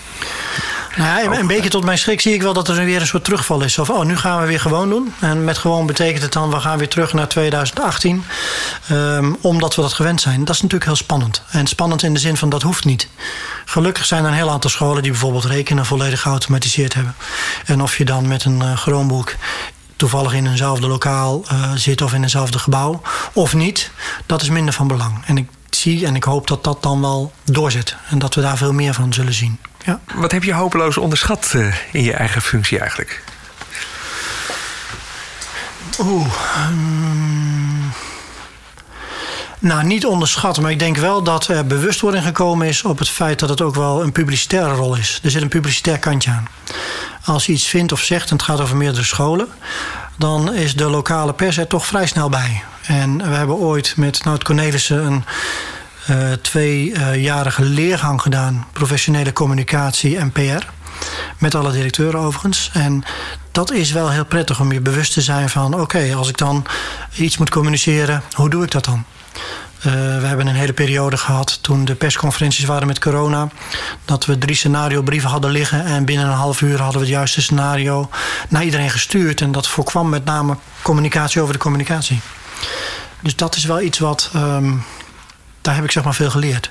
[0.97, 3.61] nou een beetje tot mijn schrik zie ik wel dat er weer een soort terugval
[3.61, 3.77] is.
[3.77, 5.13] Of oh, nu gaan we weer gewoon doen.
[5.19, 8.23] En met gewoon betekent het dan, we gaan weer terug naar 2018.
[8.91, 10.39] Um, omdat we dat gewend zijn.
[10.45, 11.43] Dat is natuurlijk heel spannend.
[11.49, 13.07] En spannend in de zin van dat hoeft niet.
[13.65, 17.15] Gelukkig zijn er een heel aantal scholen die bijvoorbeeld rekenen volledig geautomatiseerd hebben.
[17.65, 19.35] En of je dan met een uh, Chromebook
[19.95, 23.01] toevallig in eenzelfde lokaal uh, zit of in eenzelfde gebouw
[23.33, 23.91] of niet,
[24.25, 25.25] dat is minder van belang.
[25.25, 28.57] En ik zie en ik hoop dat dat dan wel doorzet en dat we daar
[28.57, 29.59] veel meer van zullen zien.
[29.83, 29.99] Ja.
[30.13, 33.23] Wat heb je hopeloos onderschat uh, in je eigen functie eigenlijk?
[35.99, 36.27] Oeh.
[36.69, 37.93] Um,
[39.59, 43.39] nou, niet onderschat, maar ik denk wel dat er bewustwording gekomen is op het feit
[43.39, 45.19] dat het ook wel een publicitaire rol is.
[45.23, 46.47] Er zit een publicitair kantje aan.
[47.25, 49.47] Als je iets vindt of zegt en het gaat over meerdere scholen,
[50.17, 52.63] dan is de lokale pers er toch vrij snel bij.
[52.81, 55.23] En we hebben ooit met Nout Cornelissen een
[56.09, 60.65] uh, tweejarige leergang gedaan, professionele communicatie en PR.
[61.37, 62.69] Met alle directeuren overigens.
[62.73, 63.03] En
[63.51, 66.65] dat is wel heel prettig om je bewust te zijn van: oké, als ik dan
[67.15, 69.05] iets moet communiceren, hoe doe ik dat dan?
[69.77, 73.47] Uh, we hebben een hele periode gehad toen de persconferenties waren met corona.
[74.05, 75.85] Dat we drie scenario-brieven hadden liggen.
[75.85, 78.09] En binnen een half uur hadden we het juiste scenario
[78.49, 79.41] naar iedereen gestuurd.
[79.41, 82.21] En dat voorkwam met name communicatie over de communicatie.
[83.21, 84.31] Dus dat is wel iets wat.
[84.35, 84.83] Um,
[85.61, 86.69] daar heb ik zeg maar veel geleerd.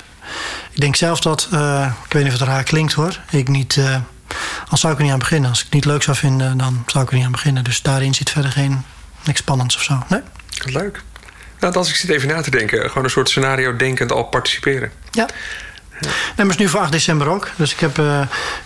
[0.72, 1.48] Ik denk zelf dat.
[1.52, 3.20] Uh, ik weet niet of het raar klinkt hoor.
[3.30, 3.76] Ik niet.
[3.76, 3.96] Uh,
[4.68, 5.50] als zou ik er niet aan beginnen.
[5.50, 7.64] Als ik het niet leuk zou vinden, dan zou ik er niet aan beginnen.
[7.64, 8.84] Dus daarin zit verder geen
[9.24, 10.02] niks spannends of zo.
[10.08, 10.20] Nee?
[10.64, 11.02] Leuk.
[11.60, 14.92] Nou, als ik zit even na te denken, gewoon een soort scenario denkend al participeren.
[15.10, 15.28] Ja.
[16.00, 17.50] Nee, maar is nu voor 8 december ook.
[17.56, 18.18] Dus ik heb uh,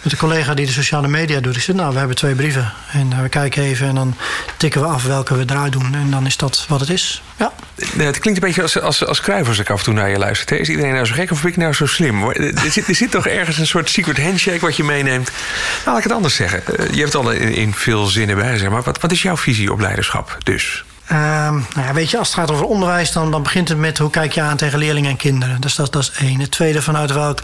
[0.03, 1.57] met een collega die de sociale media doet.
[1.57, 2.73] Ik zei, nou, we hebben twee brieven.
[2.93, 4.17] En uh, we kijken even en dan
[4.57, 5.95] tikken we af welke we eruit doen.
[5.95, 7.23] En dan is dat wat het is.
[7.37, 7.53] Ja.
[7.97, 10.19] Het klinkt een beetje als, als, als Kruijf als ik af en toe naar je
[10.19, 10.61] luistert.
[10.61, 12.29] Is iedereen nou zo gek of ben ik nou zo slim?
[12.29, 15.31] Er zit, er zit toch ergens een soort secret handshake wat je meeneemt.
[15.31, 16.63] Nou, laat ik het anders zeggen.
[16.67, 18.83] Uh, je hebt het al in, in veel zinnen bij, zeg maar.
[18.83, 20.85] Wat, wat is jouw visie op leiderschap dus?
[21.13, 21.19] Uh,
[21.51, 24.11] nou ja, weet je, als het gaat over onderwijs, dan, dan begint het met hoe
[24.11, 25.61] kijk je aan tegen leerlingen en kinderen.
[25.61, 26.41] Dus dat, dat is één.
[26.41, 27.41] Het tweede, vanuit welk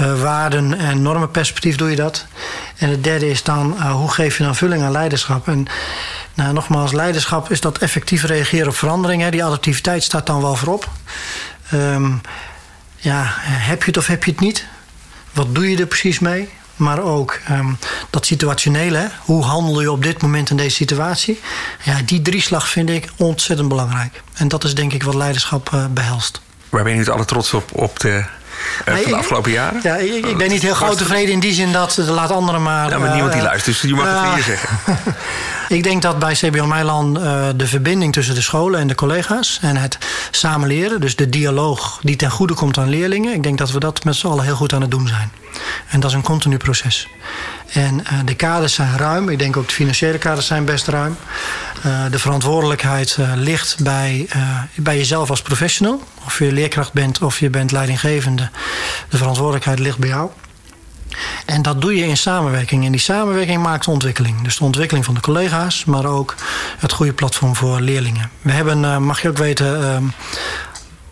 [0.00, 2.26] uh, waarden- en normenperspectief doe je dat?
[2.78, 5.48] En het derde is dan, uh, hoe geef je dan vulling aan leiderschap?
[5.48, 5.66] En
[6.34, 9.30] nou, nogmaals, leiderschap is dat effectief reageren op veranderingen.
[9.30, 10.88] Die adaptiviteit staat dan wel voorop.
[11.72, 12.20] Um,
[12.96, 14.66] ja, heb je het of heb je het niet?
[15.32, 16.48] Wat doe je er precies mee?
[16.78, 17.78] Maar ook um,
[18.10, 19.10] dat situationele.
[19.24, 21.40] Hoe handel je op dit moment in deze situatie?
[21.84, 24.22] Ja, die drieslag vind ik ontzettend belangrijk.
[24.34, 26.40] En dat is denk ik wat leiderschap uh, behelst.
[26.68, 28.24] Waar ben je nu alle trots op, op de
[28.84, 29.80] van de afgelopen jaren?
[29.82, 32.62] Ja, ik, ik ben niet heel groot tevreden in die zin dat de laat anderen
[32.62, 32.90] maar.
[32.90, 34.78] Ja, maar niemand die luistert, dus je mag het hier zeggen.
[35.76, 39.58] ik denk dat bij CBO Meiland uh, de verbinding tussen de scholen en de collega's
[39.62, 39.98] en het
[40.30, 44.04] samenleren, dus de dialoog die ten goede komt aan leerlingen, ik denk dat we dat
[44.04, 45.30] met z'n allen heel goed aan het doen zijn.
[45.88, 47.08] En dat is een continu proces.
[47.72, 49.28] En de kaders zijn ruim.
[49.28, 51.16] Ik denk ook de financiële kaders zijn best ruim.
[51.86, 54.28] Uh, de verantwoordelijkheid uh, ligt bij,
[54.74, 56.02] bij jezelf als professional.
[56.24, 58.50] Of je leerkracht bent of je bent leidinggevende.
[59.08, 60.30] De verantwoordelijkheid ligt bij jou.
[61.46, 62.84] En dat doe je in samenwerking.
[62.84, 64.42] En die samenwerking maakt ontwikkeling.
[64.42, 66.34] Dus de ontwikkeling van de collega's, maar ook
[66.78, 68.30] het goede platform voor leerlingen.
[68.42, 70.14] We hebben, mag je ook weten,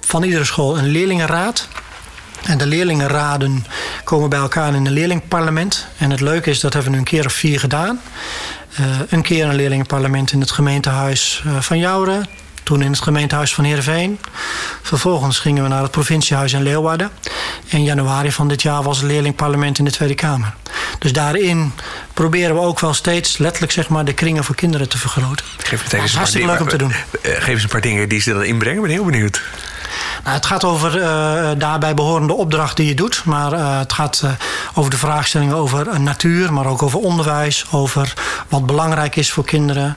[0.00, 1.68] van iedere school een leerlingenraad.
[2.46, 3.66] En de leerlingenraden
[4.04, 5.86] komen bij elkaar in een leerlingparlement.
[5.98, 8.00] En het leuke is, dat hebben we nu een keer of vier gedaan.
[8.80, 12.26] Uh, een keer een leerlingenparlement in het gemeentehuis uh, van Jouren.
[12.62, 14.18] Toen in het gemeentehuis van Heerenveen.
[14.82, 17.10] Vervolgens gingen we naar het provinciehuis in Leeuwarden.
[17.66, 20.54] In januari van dit jaar was het leerlingparlement in de Tweede Kamer.
[20.98, 21.72] Dus daarin
[22.14, 25.46] proberen we ook wel steeds letterlijk zeg maar, de kringen voor kinderen te vergroten.
[25.58, 26.92] Geef meteen eens hartstikke leuk om te doen.
[26.92, 28.76] Eh, geef eens een paar dingen die ze dan inbrengen.
[28.76, 29.42] Ik ben heel benieuwd.
[30.24, 31.04] Nou, het gaat over uh,
[31.58, 33.22] daarbij behorende opdracht die je doet.
[33.24, 34.30] Maar uh, het gaat uh,
[34.74, 37.66] over de vraagstellingen over natuur, maar ook over onderwijs.
[37.70, 38.14] Over
[38.48, 39.96] wat belangrijk is voor kinderen.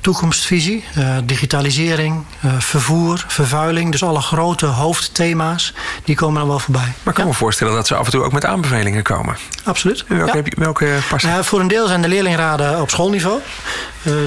[0.00, 0.84] toekomstvisie,
[1.24, 2.24] digitalisering,
[2.58, 3.92] vervoer, vervuiling.
[3.92, 5.74] Dus alle grote hoofdthema's,
[6.04, 6.82] die komen dan wel voorbij.
[6.82, 7.30] Maar ik kan ja.
[7.30, 9.36] me voorstellen dat ze af en toe ook met aanbevelingen komen.
[9.64, 10.04] Absoluut.
[10.08, 10.36] En welke, ja.
[10.36, 11.44] heb je, welke passen?
[11.44, 13.40] Voor een deel zijn de leerlingraden op schoolniveau.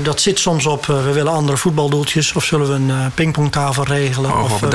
[0.03, 2.33] dat zit soms op, we willen andere voetbaldoeltjes.
[2.33, 4.43] Of zullen we een pingpongtafel regelen.
[4.43, 4.69] Of, of een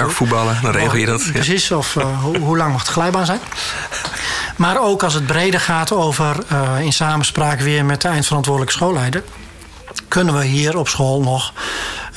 [0.45, 1.25] dan regel je dat.
[1.25, 1.33] Ja.
[1.33, 3.41] Precies, of uh, hoe, hoe, lang mag het glijbaan zijn.
[4.57, 9.23] Maar ook als het breder gaat over uh, in samenspraak weer met de eindverantwoordelijke schoolleider.
[10.09, 11.53] Kunnen we hier op school nog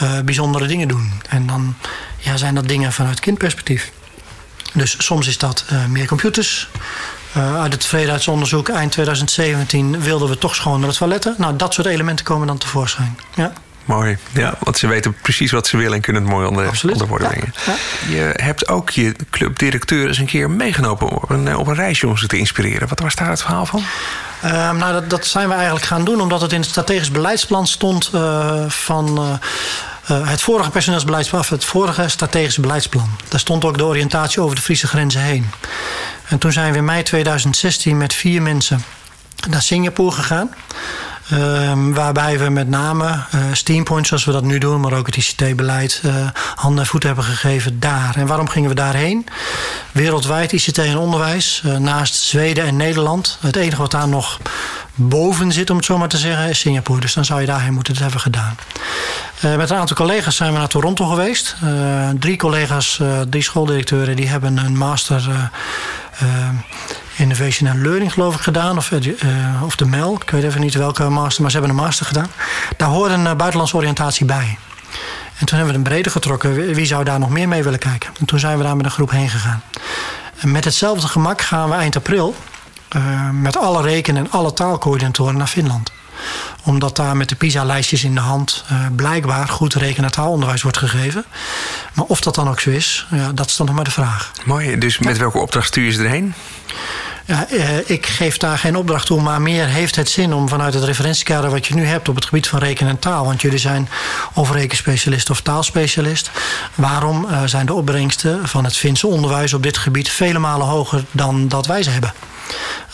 [0.01, 1.11] uh, bijzondere dingen doen?
[1.29, 1.75] En dan
[2.17, 3.91] ja, zijn dat dingen vanuit kindperspectief.
[4.73, 6.69] Dus soms is dat meer computers.
[7.33, 11.35] uit het tevredenheidsonderzoek eind 2017 wilden we toch schonere toiletten.
[11.37, 13.19] Nou, dat soort elementen komen dan tevoorschijn.
[13.35, 13.53] Ja.
[13.89, 14.17] Mooi.
[14.31, 17.27] Ja, want ze weten precies wat ze willen en kunnen het mooi onder, onder ja.
[17.27, 17.53] brengen.
[17.65, 17.75] Ja.
[18.09, 22.17] Je hebt ook je clubdirecteur eens een keer meegenomen op een, op een reisje om
[22.17, 22.87] ze te inspireren.
[22.87, 23.83] Wat was daar het verhaal van?
[24.45, 27.67] Uh, nou, dat, dat, zijn we eigenlijk gaan doen omdat het in het strategisch beleidsplan
[27.67, 29.19] stond uh, van.
[29.19, 33.09] Uh, het vorige personeelsbeleidsplan, het vorige strategische beleidsplan.
[33.27, 35.49] Daar stond ook de oriëntatie over de Friese grenzen heen.
[36.27, 38.83] En toen zijn we in mei 2016 met vier mensen
[39.49, 40.49] naar Singapore gegaan.
[41.33, 45.15] Uh, waarbij we met name uh, Steampoint, zoals we dat nu doen, maar ook het
[45.15, 48.15] ICT-beleid, uh, handen en voeten hebben gegeven daar.
[48.15, 49.27] En waarom gingen we daarheen?
[49.91, 53.37] Wereldwijd ICT en onderwijs, uh, naast Zweden en Nederland.
[53.41, 54.39] Het enige wat daar nog
[54.95, 57.01] boven zit, om het zo maar te zeggen, is Singapore.
[57.01, 58.55] Dus dan zou je daarheen moeten het hebben gedaan.
[59.57, 61.55] met een aantal collega's zijn we naar Toronto geweest.
[62.19, 62.99] drie collega's,
[63.29, 65.49] drie schooldirecteuren, die hebben een master
[67.19, 68.77] Innovation and Learning, geloof ik, gedaan.
[68.77, 70.17] Of, uh, of de MEL.
[70.21, 72.27] Ik weet even niet welke master, maar ze hebben een master gedaan.
[72.77, 74.57] Daar hoort een uh, buitenlandse oriëntatie bij.
[75.37, 76.73] En toen hebben we een breder getrokken.
[76.73, 78.09] Wie zou daar nog meer mee willen kijken?
[78.19, 79.61] En toen zijn we daar met een groep heen gegaan.
[80.39, 82.35] En met hetzelfde gemak gaan we eind april...
[82.95, 85.91] Uh, met alle reken- en alle taalcoördinatoren naar Finland
[86.63, 90.77] omdat daar met de PISA-lijstjes in de hand uh, blijkbaar goed reken- en taalonderwijs wordt
[90.77, 91.25] gegeven.
[91.93, 94.31] Maar of dat dan ook zo is, ja, dat is dan nog maar de vraag.
[94.45, 96.33] Mooi, dus met welke opdracht stuur je ze erheen?
[97.29, 100.73] Ja, eh, ik geef daar geen opdracht toe, maar meer heeft het zin om vanuit
[100.73, 103.57] het referentiekader wat je nu hebt op het gebied van rekenen en taal, want jullie
[103.57, 103.89] zijn
[104.33, 106.31] of rekenspecialist of taalspecialist.
[106.75, 111.03] Waarom uh, zijn de opbrengsten van het Finse onderwijs op dit gebied vele malen hoger
[111.11, 112.13] dan dat wij ze hebben?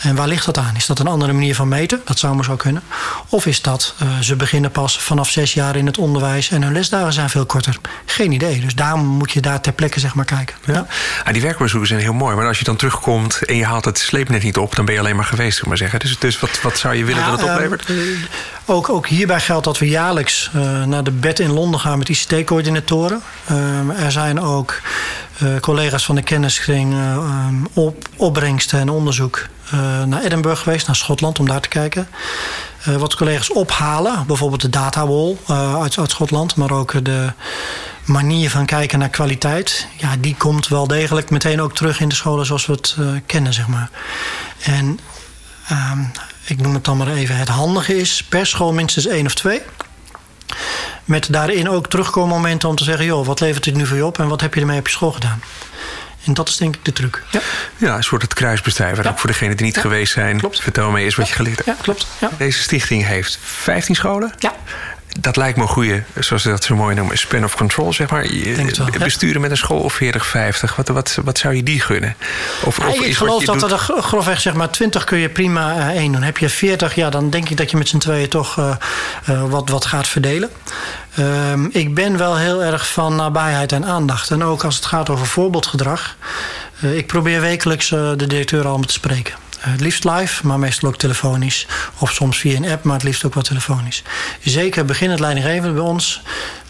[0.02, 0.76] En waar ligt dat aan?
[0.76, 2.02] Is dat een andere manier van meten?
[2.06, 2.84] Dat zou maar zo kunnen.
[3.30, 6.74] Of is dat uh, ze beginnen pas vanaf zes jaar in het onderwijs en hun
[6.74, 7.78] lesdagen zijn veel korter?
[8.06, 8.60] Geen idee.
[8.60, 10.56] Dus daarom moet je daar ter plekke zeg maar kijken.
[10.66, 10.74] Ja.
[10.74, 10.86] Ja.
[11.24, 12.36] Ah, die werkbezoeken zijn heel mooi.
[12.36, 15.00] Maar als je dan terugkomt en je haalt het sleepnet niet op, dan ben je
[15.00, 16.00] alleen maar geweest, zeg maar zeggen.
[16.00, 17.90] Dus, dus wat, wat zou je willen ja, dat het oplevert?
[17.90, 17.98] Uh,
[18.66, 22.10] ook, ook hierbij geldt dat we jaarlijks uh, naar de bed in Londen gaan met
[22.10, 23.22] ICT-coördinatoren.
[23.98, 24.82] er zijn ook
[25.44, 30.96] uh, collega's van de kenniskring uh, op, opbrengsten en onderzoek uh, naar Edinburgh geweest, naar
[30.96, 32.08] Schotland, om daar te kijken.
[32.98, 35.38] wat collega's ophalen, bijvoorbeeld de datawall
[35.82, 37.32] uit, uit Schotland, maar ook de
[38.06, 39.88] manier van kijken naar kwaliteit.
[39.98, 43.54] Ja, die komt wel degelijk meteen ook terug in de scholen zoals we het kennen,
[43.54, 43.90] zeg maar.
[44.64, 45.00] En
[46.46, 49.62] ik noem het dan maar even, het handige is per school minstens één of twee.
[51.06, 54.20] Met daarin ook terugkommomenten om te zeggen: joh, wat levert dit nu voor je op
[54.20, 55.42] en wat heb je ermee op je school gedaan?
[56.26, 57.24] En dat is denk ik de truc.
[57.32, 57.40] Ja,
[57.78, 59.04] ja een soort het kruisbestuiven.
[59.04, 59.10] Ja.
[59.10, 59.82] Ook voor degenen die niet ja.
[59.82, 60.38] geweest zijn.
[60.38, 60.62] Klopt.
[60.62, 61.78] Vertel me eens wat je geleerd hebt.
[61.78, 62.08] Ja, klopt.
[62.20, 62.30] Ja.
[62.38, 64.34] Deze stichting heeft 15 scholen.
[64.40, 64.54] Ja.
[65.20, 68.10] Dat lijkt me een goede, zoals ze dat zo mooi noemen, span of control, zeg
[68.10, 68.26] maar.
[69.00, 70.76] besturen met een school of 40, 50.
[70.76, 72.16] Wat, wat, wat zou je die gunnen?
[72.64, 73.72] Of, of ik geloof dat doet...
[73.72, 76.24] er grofweg zeg maar 20 kun je prima uh, één doen.
[76.24, 78.76] Heb je 40, ja, dan denk ik dat je met z'n tweeën toch uh,
[79.30, 80.50] uh, wat, wat gaat verdelen.
[81.20, 84.32] Um, ik ben wel heel erg van nabijheid en aandacht.
[84.32, 86.16] En ook als het gaat over voorbeeldgedrag.
[86.82, 89.45] ik probeer wekelijks de directeur allemaal te spreken.
[89.60, 91.68] Het liefst live, maar meestal ook telefonisch.
[91.98, 94.04] Of soms via een app, maar het liefst ook wel telefonisch.
[94.44, 96.22] Zeker beginnend leidinggevende bij ons.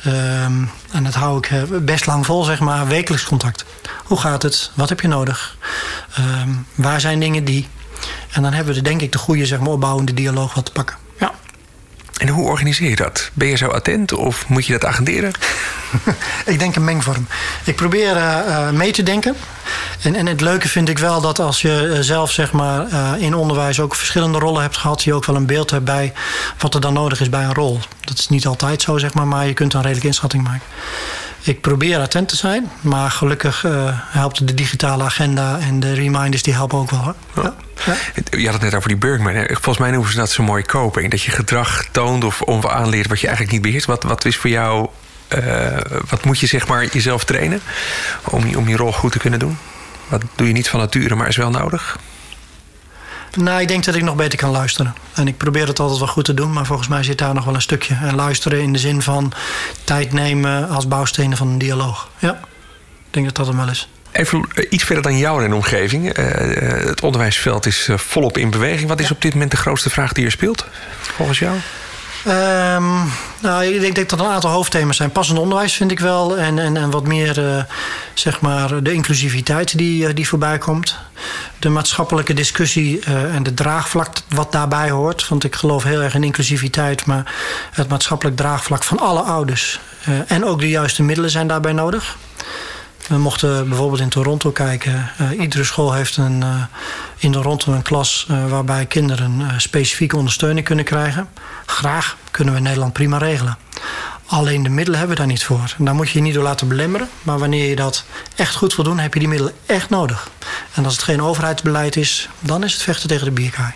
[0.05, 2.87] Um, en dat hou ik best lang vol, zeg maar.
[2.87, 3.65] Wekelijks contact.
[4.03, 4.71] Hoe gaat het?
[4.73, 5.57] Wat heb je nodig?
[6.19, 7.67] Um, waar zijn dingen die...
[8.31, 10.97] En dan hebben we denk ik de goede zeg maar, opbouwende dialoog wat te pakken.
[11.19, 11.31] Ja.
[12.17, 13.29] En hoe organiseer je dat?
[13.33, 15.31] Ben je zo attent of moet je dat agenderen?
[16.45, 17.27] ik denk een mengvorm.
[17.63, 19.35] Ik probeer uh, mee te denken.
[20.01, 22.87] En, en het leuke vind ik wel dat als je zelf zeg maar,
[23.19, 26.13] in onderwijs ook verschillende rollen hebt gehad, je ook wel een beeld hebt bij
[26.57, 27.79] wat er dan nodig is bij een rol.
[27.99, 30.65] Dat is niet altijd zo, zeg maar, maar je kunt een redelijke inschatting maken.
[31.45, 36.43] Ik probeer attent te zijn, maar gelukkig uh, helpt de digitale agenda en de reminders
[36.43, 36.99] die helpen ook wel.
[36.99, 37.15] Hoor.
[37.35, 37.55] Ja.
[37.85, 37.95] Ja.
[38.37, 39.45] Je had het net over die Bergman.
[39.47, 41.09] Volgens mij noemen ze dat zo mooi kopen.
[41.09, 43.85] Dat je gedrag toont of, of aanleert wat je eigenlijk niet beheerst.
[43.85, 44.89] Wat, wat is voor jou
[45.29, 45.77] uh,
[46.09, 47.61] wat moet je zeg maar jezelf trainen
[48.23, 49.57] om om die rol goed te kunnen doen?
[50.07, 51.99] Wat doe je niet van nature, maar is wel nodig?
[53.35, 54.95] Nou, ik denk dat ik nog beter kan luisteren.
[55.13, 57.45] En ik probeer het altijd wel goed te doen, maar volgens mij zit daar nog
[57.45, 57.97] wel een stukje.
[58.01, 59.31] En luisteren in de zin van
[59.83, 62.09] tijd nemen als bouwstenen van een dialoog.
[62.17, 63.89] Ja, ik denk dat dat hem wel is.
[64.11, 66.17] Even iets verder dan jou en omgeving.
[66.17, 66.25] Uh,
[66.87, 68.89] het onderwijsveld is volop in beweging.
[68.89, 70.65] Wat is op dit moment de grootste vraag die er speelt,
[70.99, 71.55] volgens jou?
[72.27, 75.11] Um, nou, ik denk dat er een aantal hoofdthema's zijn.
[75.11, 76.37] Passend onderwijs vind ik wel.
[76.37, 77.63] En, en, en wat meer, uh,
[78.13, 80.97] zeg maar, de inclusiviteit die, uh, die voorbij komt.
[81.65, 85.27] De maatschappelijke discussie uh, en de draagvlak wat daarbij hoort.
[85.27, 87.05] Want ik geloof heel erg in inclusiviteit.
[87.05, 87.33] Maar
[87.71, 89.79] het maatschappelijk draagvlak van alle ouders.
[90.27, 92.17] en ook de juiste middelen zijn daarbij nodig.
[93.07, 95.11] We mochten bijvoorbeeld in Toronto kijken.
[95.21, 96.43] Uh, iedere school heeft een,
[97.17, 101.29] in Toronto een klas waarbij kinderen specifieke ondersteuning kunnen krijgen.
[101.65, 103.57] Graag kunnen we in Nederland prima regelen.
[104.25, 105.75] Alleen de middelen hebben we daar niet voor.
[105.77, 107.09] En daar moet je je niet door laten belemmeren.
[107.23, 108.03] Maar wanneer je dat
[108.35, 110.29] echt goed wil doen, heb je die middelen echt nodig.
[110.73, 113.73] En als het geen overheidsbeleid is, dan is het vechten tegen de bierkaai.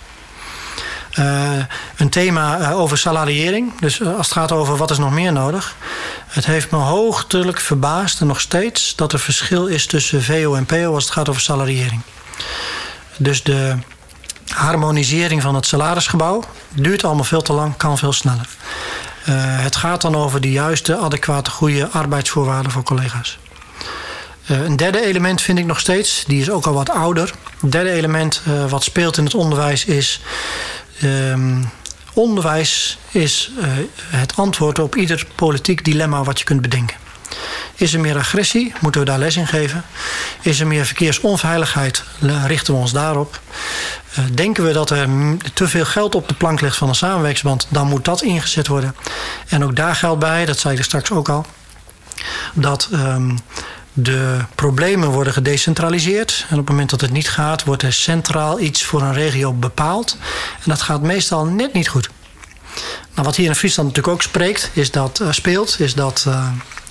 [1.20, 1.52] Uh,
[1.98, 3.80] een thema uh, over salariering.
[3.80, 5.76] Dus uh, als het gaat over wat is nog meer nodig.
[6.28, 10.66] Het heeft me hoogtelijk verbaasd en nog steeds dat er verschil is tussen VO en
[10.66, 12.02] PO als het gaat over salariering.
[13.18, 13.76] Dus de
[14.48, 18.48] harmonisering van het salarisgebouw duurt allemaal veel te lang, kan veel sneller.
[19.62, 23.38] Het gaat dan over de juiste, adequate, goede arbeidsvoorwaarden voor collega's.
[24.46, 27.34] een derde element vind ik nog steeds, die is ook al wat ouder.
[27.60, 30.22] Het derde element wat speelt in het onderwijs is
[31.04, 31.70] Um,
[32.14, 33.52] onderwijs is
[34.10, 36.98] het antwoord op ieder politiek dilemma wat je kunt bedenken.
[37.76, 38.74] Is er meer agressie?
[38.80, 39.84] Moeten we daar les in geven?
[40.42, 42.04] Is er meer verkeersonveiligheid?
[42.46, 43.40] Richten we ons daarop?
[44.20, 45.08] Uh, denken we dat er
[45.54, 47.68] te veel geld op de plank ligt van een samenwerksband?
[47.70, 48.96] Dan moet dat ingezet worden.
[49.48, 51.46] En ook daar geldt bij, dat zei ik straks ook al,
[52.54, 53.40] dat um,
[53.94, 56.46] de problemen worden gedecentraliseerd.
[56.50, 59.54] En op het moment dat het niet gaat, wordt er centraal iets voor een regio
[59.54, 60.18] bepaald.
[60.56, 62.10] En dat gaat meestal net niet goed.
[63.14, 66.48] Nou, wat hier in Friesland natuurlijk ook spreekt, is dat, uh, speelt, is dat uh,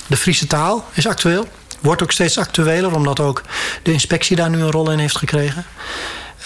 [0.09, 1.49] de Friese taal is actueel.
[1.81, 3.43] Wordt ook steeds actueler, omdat ook
[3.83, 5.65] de inspectie daar nu een rol in heeft gekregen.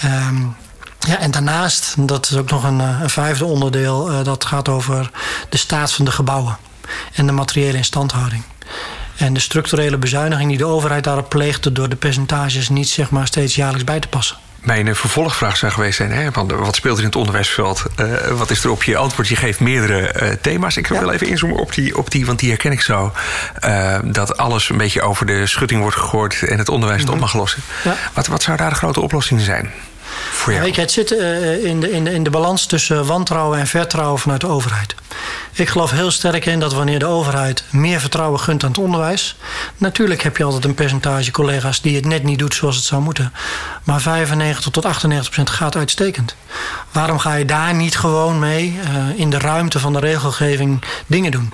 [0.04, 0.56] Um,
[0.98, 5.10] ja, en daarnaast, dat is ook nog een, eh, vijfde onderdeel, uh, dat gaat over
[5.48, 6.58] de staat van de gebouwen
[7.12, 8.42] en de materiële instandhouding.
[9.16, 11.74] En de structurele bezuiniging die de overheid daarop pleegt...
[11.74, 14.36] door de percentages niet zeg maar, steeds jaarlijks bij te passen.
[14.62, 17.82] Mijn vervolgvraag zou geweest zijn: hè, want wat speelt er in het onderwijsveld?
[18.00, 18.06] Uh,
[18.38, 19.28] wat is er op je antwoord?
[19.28, 20.76] Je geeft meerdere uh, thema's.
[20.76, 21.04] Ik wil ja.
[21.04, 23.12] wel even inzoomen op die, op die, want die herken ik zo.
[23.64, 27.14] Uh, dat alles een beetje over de schutting wordt gegooid en het onderwijs het mm
[27.14, 27.24] -hmm.
[27.24, 27.62] op mag lossen.
[27.84, 27.96] Ja.
[28.12, 29.70] Wat, wat zou daar de grote oplossing zijn?
[30.32, 30.70] Voor jou?
[30.70, 34.46] Het zit in, de, in, de, in de balans tussen wantrouwen en vertrouwen vanuit de
[34.46, 34.94] overheid.
[35.54, 39.36] Ik geloof heel sterk in dat wanneer de overheid meer vertrouwen gunt aan het onderwijs.
[39.76, 43.02] Natuurlijk heb je altijd een percentage collega's die het net niet doet zoals het zou
[43.02, 43.32] moeten.
[43.84, 46.36] Maar 95 tot 98 procent gaat uitstekend.
[46.92, 51.30] Waarom ga je daar niet gewoon mee uh, in de ruimte van de regelgeving dingen
[51.30, 51.52] doen?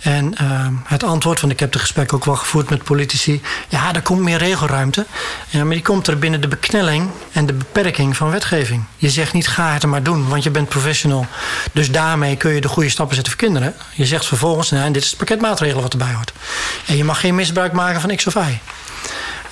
[0.00, 3.40] En uh, het antwoord, want ik heb de gesprek ook wel gevoerd met politici.
[3.68, 5.06] Ja, er komt meer regelruimte.
[5.48, 8.84] Ja, maar die komt er binnen de beknelling en de beperking van wetgeving.
[8.96, 11.26] Je zegt niet ga het maar doen, want je bent professional.
[11.72, 13.74] Dus daarmee kun je de goede stappen zetten voor kinderen.
[13.94, 16.32] Je zegt vervolgens, nou, dit is het pakket maatregelen wat erbij hoort.
[16.86, 18.58] En je mag geen misbruik maken van X of Y.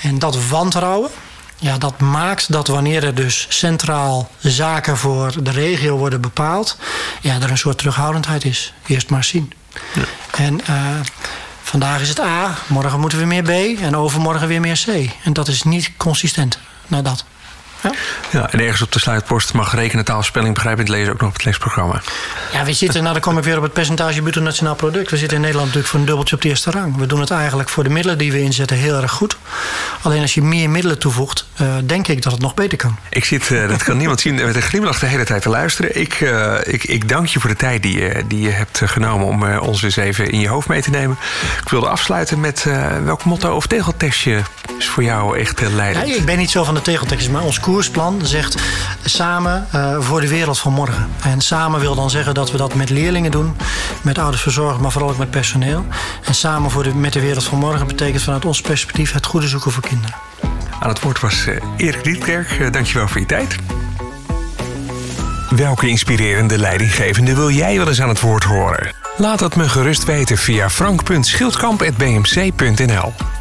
[0.01, 1.11] En dat wantrouwen,
[1.57, 6.79] ja, dat maakt dat wanneer er dus centraal zaken voor de regio worden bepaald,
[7.21, 8.73] ja, er een soort terughoudendheid is.
[8.87, 9.53] Eerst maar zien.
[9.95, 10.03] Ja.
[10.31, 10.77] En uh,
[11.63, 15.11] vandaag is het A, morgen moeten we meer B en overmorgen weer meer C.
[15.25, 17.25] En dat is niet consistent naar dat.
[17.83, 17.93] Ja.
[18.31, 21.45] ja, en ergens op de sluitpost mag rekenen, taalspelling begrijpend lezen ook nog op het
[21.45, 22.01] leesprogramma.
[22.53, 25.11] Ja, we zitten, nou dan kom ik weer op het percentage bruto nationaal product.
[25.11, 26.97] We zitten in Nederland natuurlijk voor een dubbeltje op de eerste rang.
[26.97, 29.37] We doen het eigenlijk voor de middelen die we inzetten heel erg goed.
[30.03, 32.97] Alleen als je meer middelen toevoegt, uh, denk ik dat het nog beter kan.
[33.11, 36.01] Ik zit, uh, dat kan niemand zien, met een glimlach de hele tijd te luisteren.
[36.01, 39.27] Ik, uh, ik, ik dank je voor de tijd die je, die je hebt genomen
[39.27, 41.17] om ons eens even in je hoofd mee te nemen.
[41.63, 42.67] Ik wilde afsluiten met
[43.05, 44.43] welk motto of tegeltestje
[44.79, 46.09] is voor jou echt leidend?
[46.09, 48.57] Ja, ik ben niet zo van de tegeltekens, maar ons koersplan zegt
[49.05, 49.67] samen
[49.99, 51.09] voor de wereld van morgen.
[51.23, 53.57] En samen wil dan zeggen dat we dat met leerlingen doen,
[54.03, 55.87] met ouders verzorgen, maar vooral ook met personeel.
[56.25, 59.49] En samen voor de, met de wereld van morgen betekent vanuit ons perspectief het goede
[59.49, 60.17] zoeken voor kinderen.
[60.81, 61.47] Aan het woord was
[61.77, 62.73] Erik Rietkerk.
[62.73, 63.57] Dankjewel voor je tijd.
[65.51, 68.93] Welke inspirerende leidinggevende wil jij wel eens aan het woord horen?
[69.17, 73.38] Laat het me gerust weten via frank.schildkamp.bmc.nl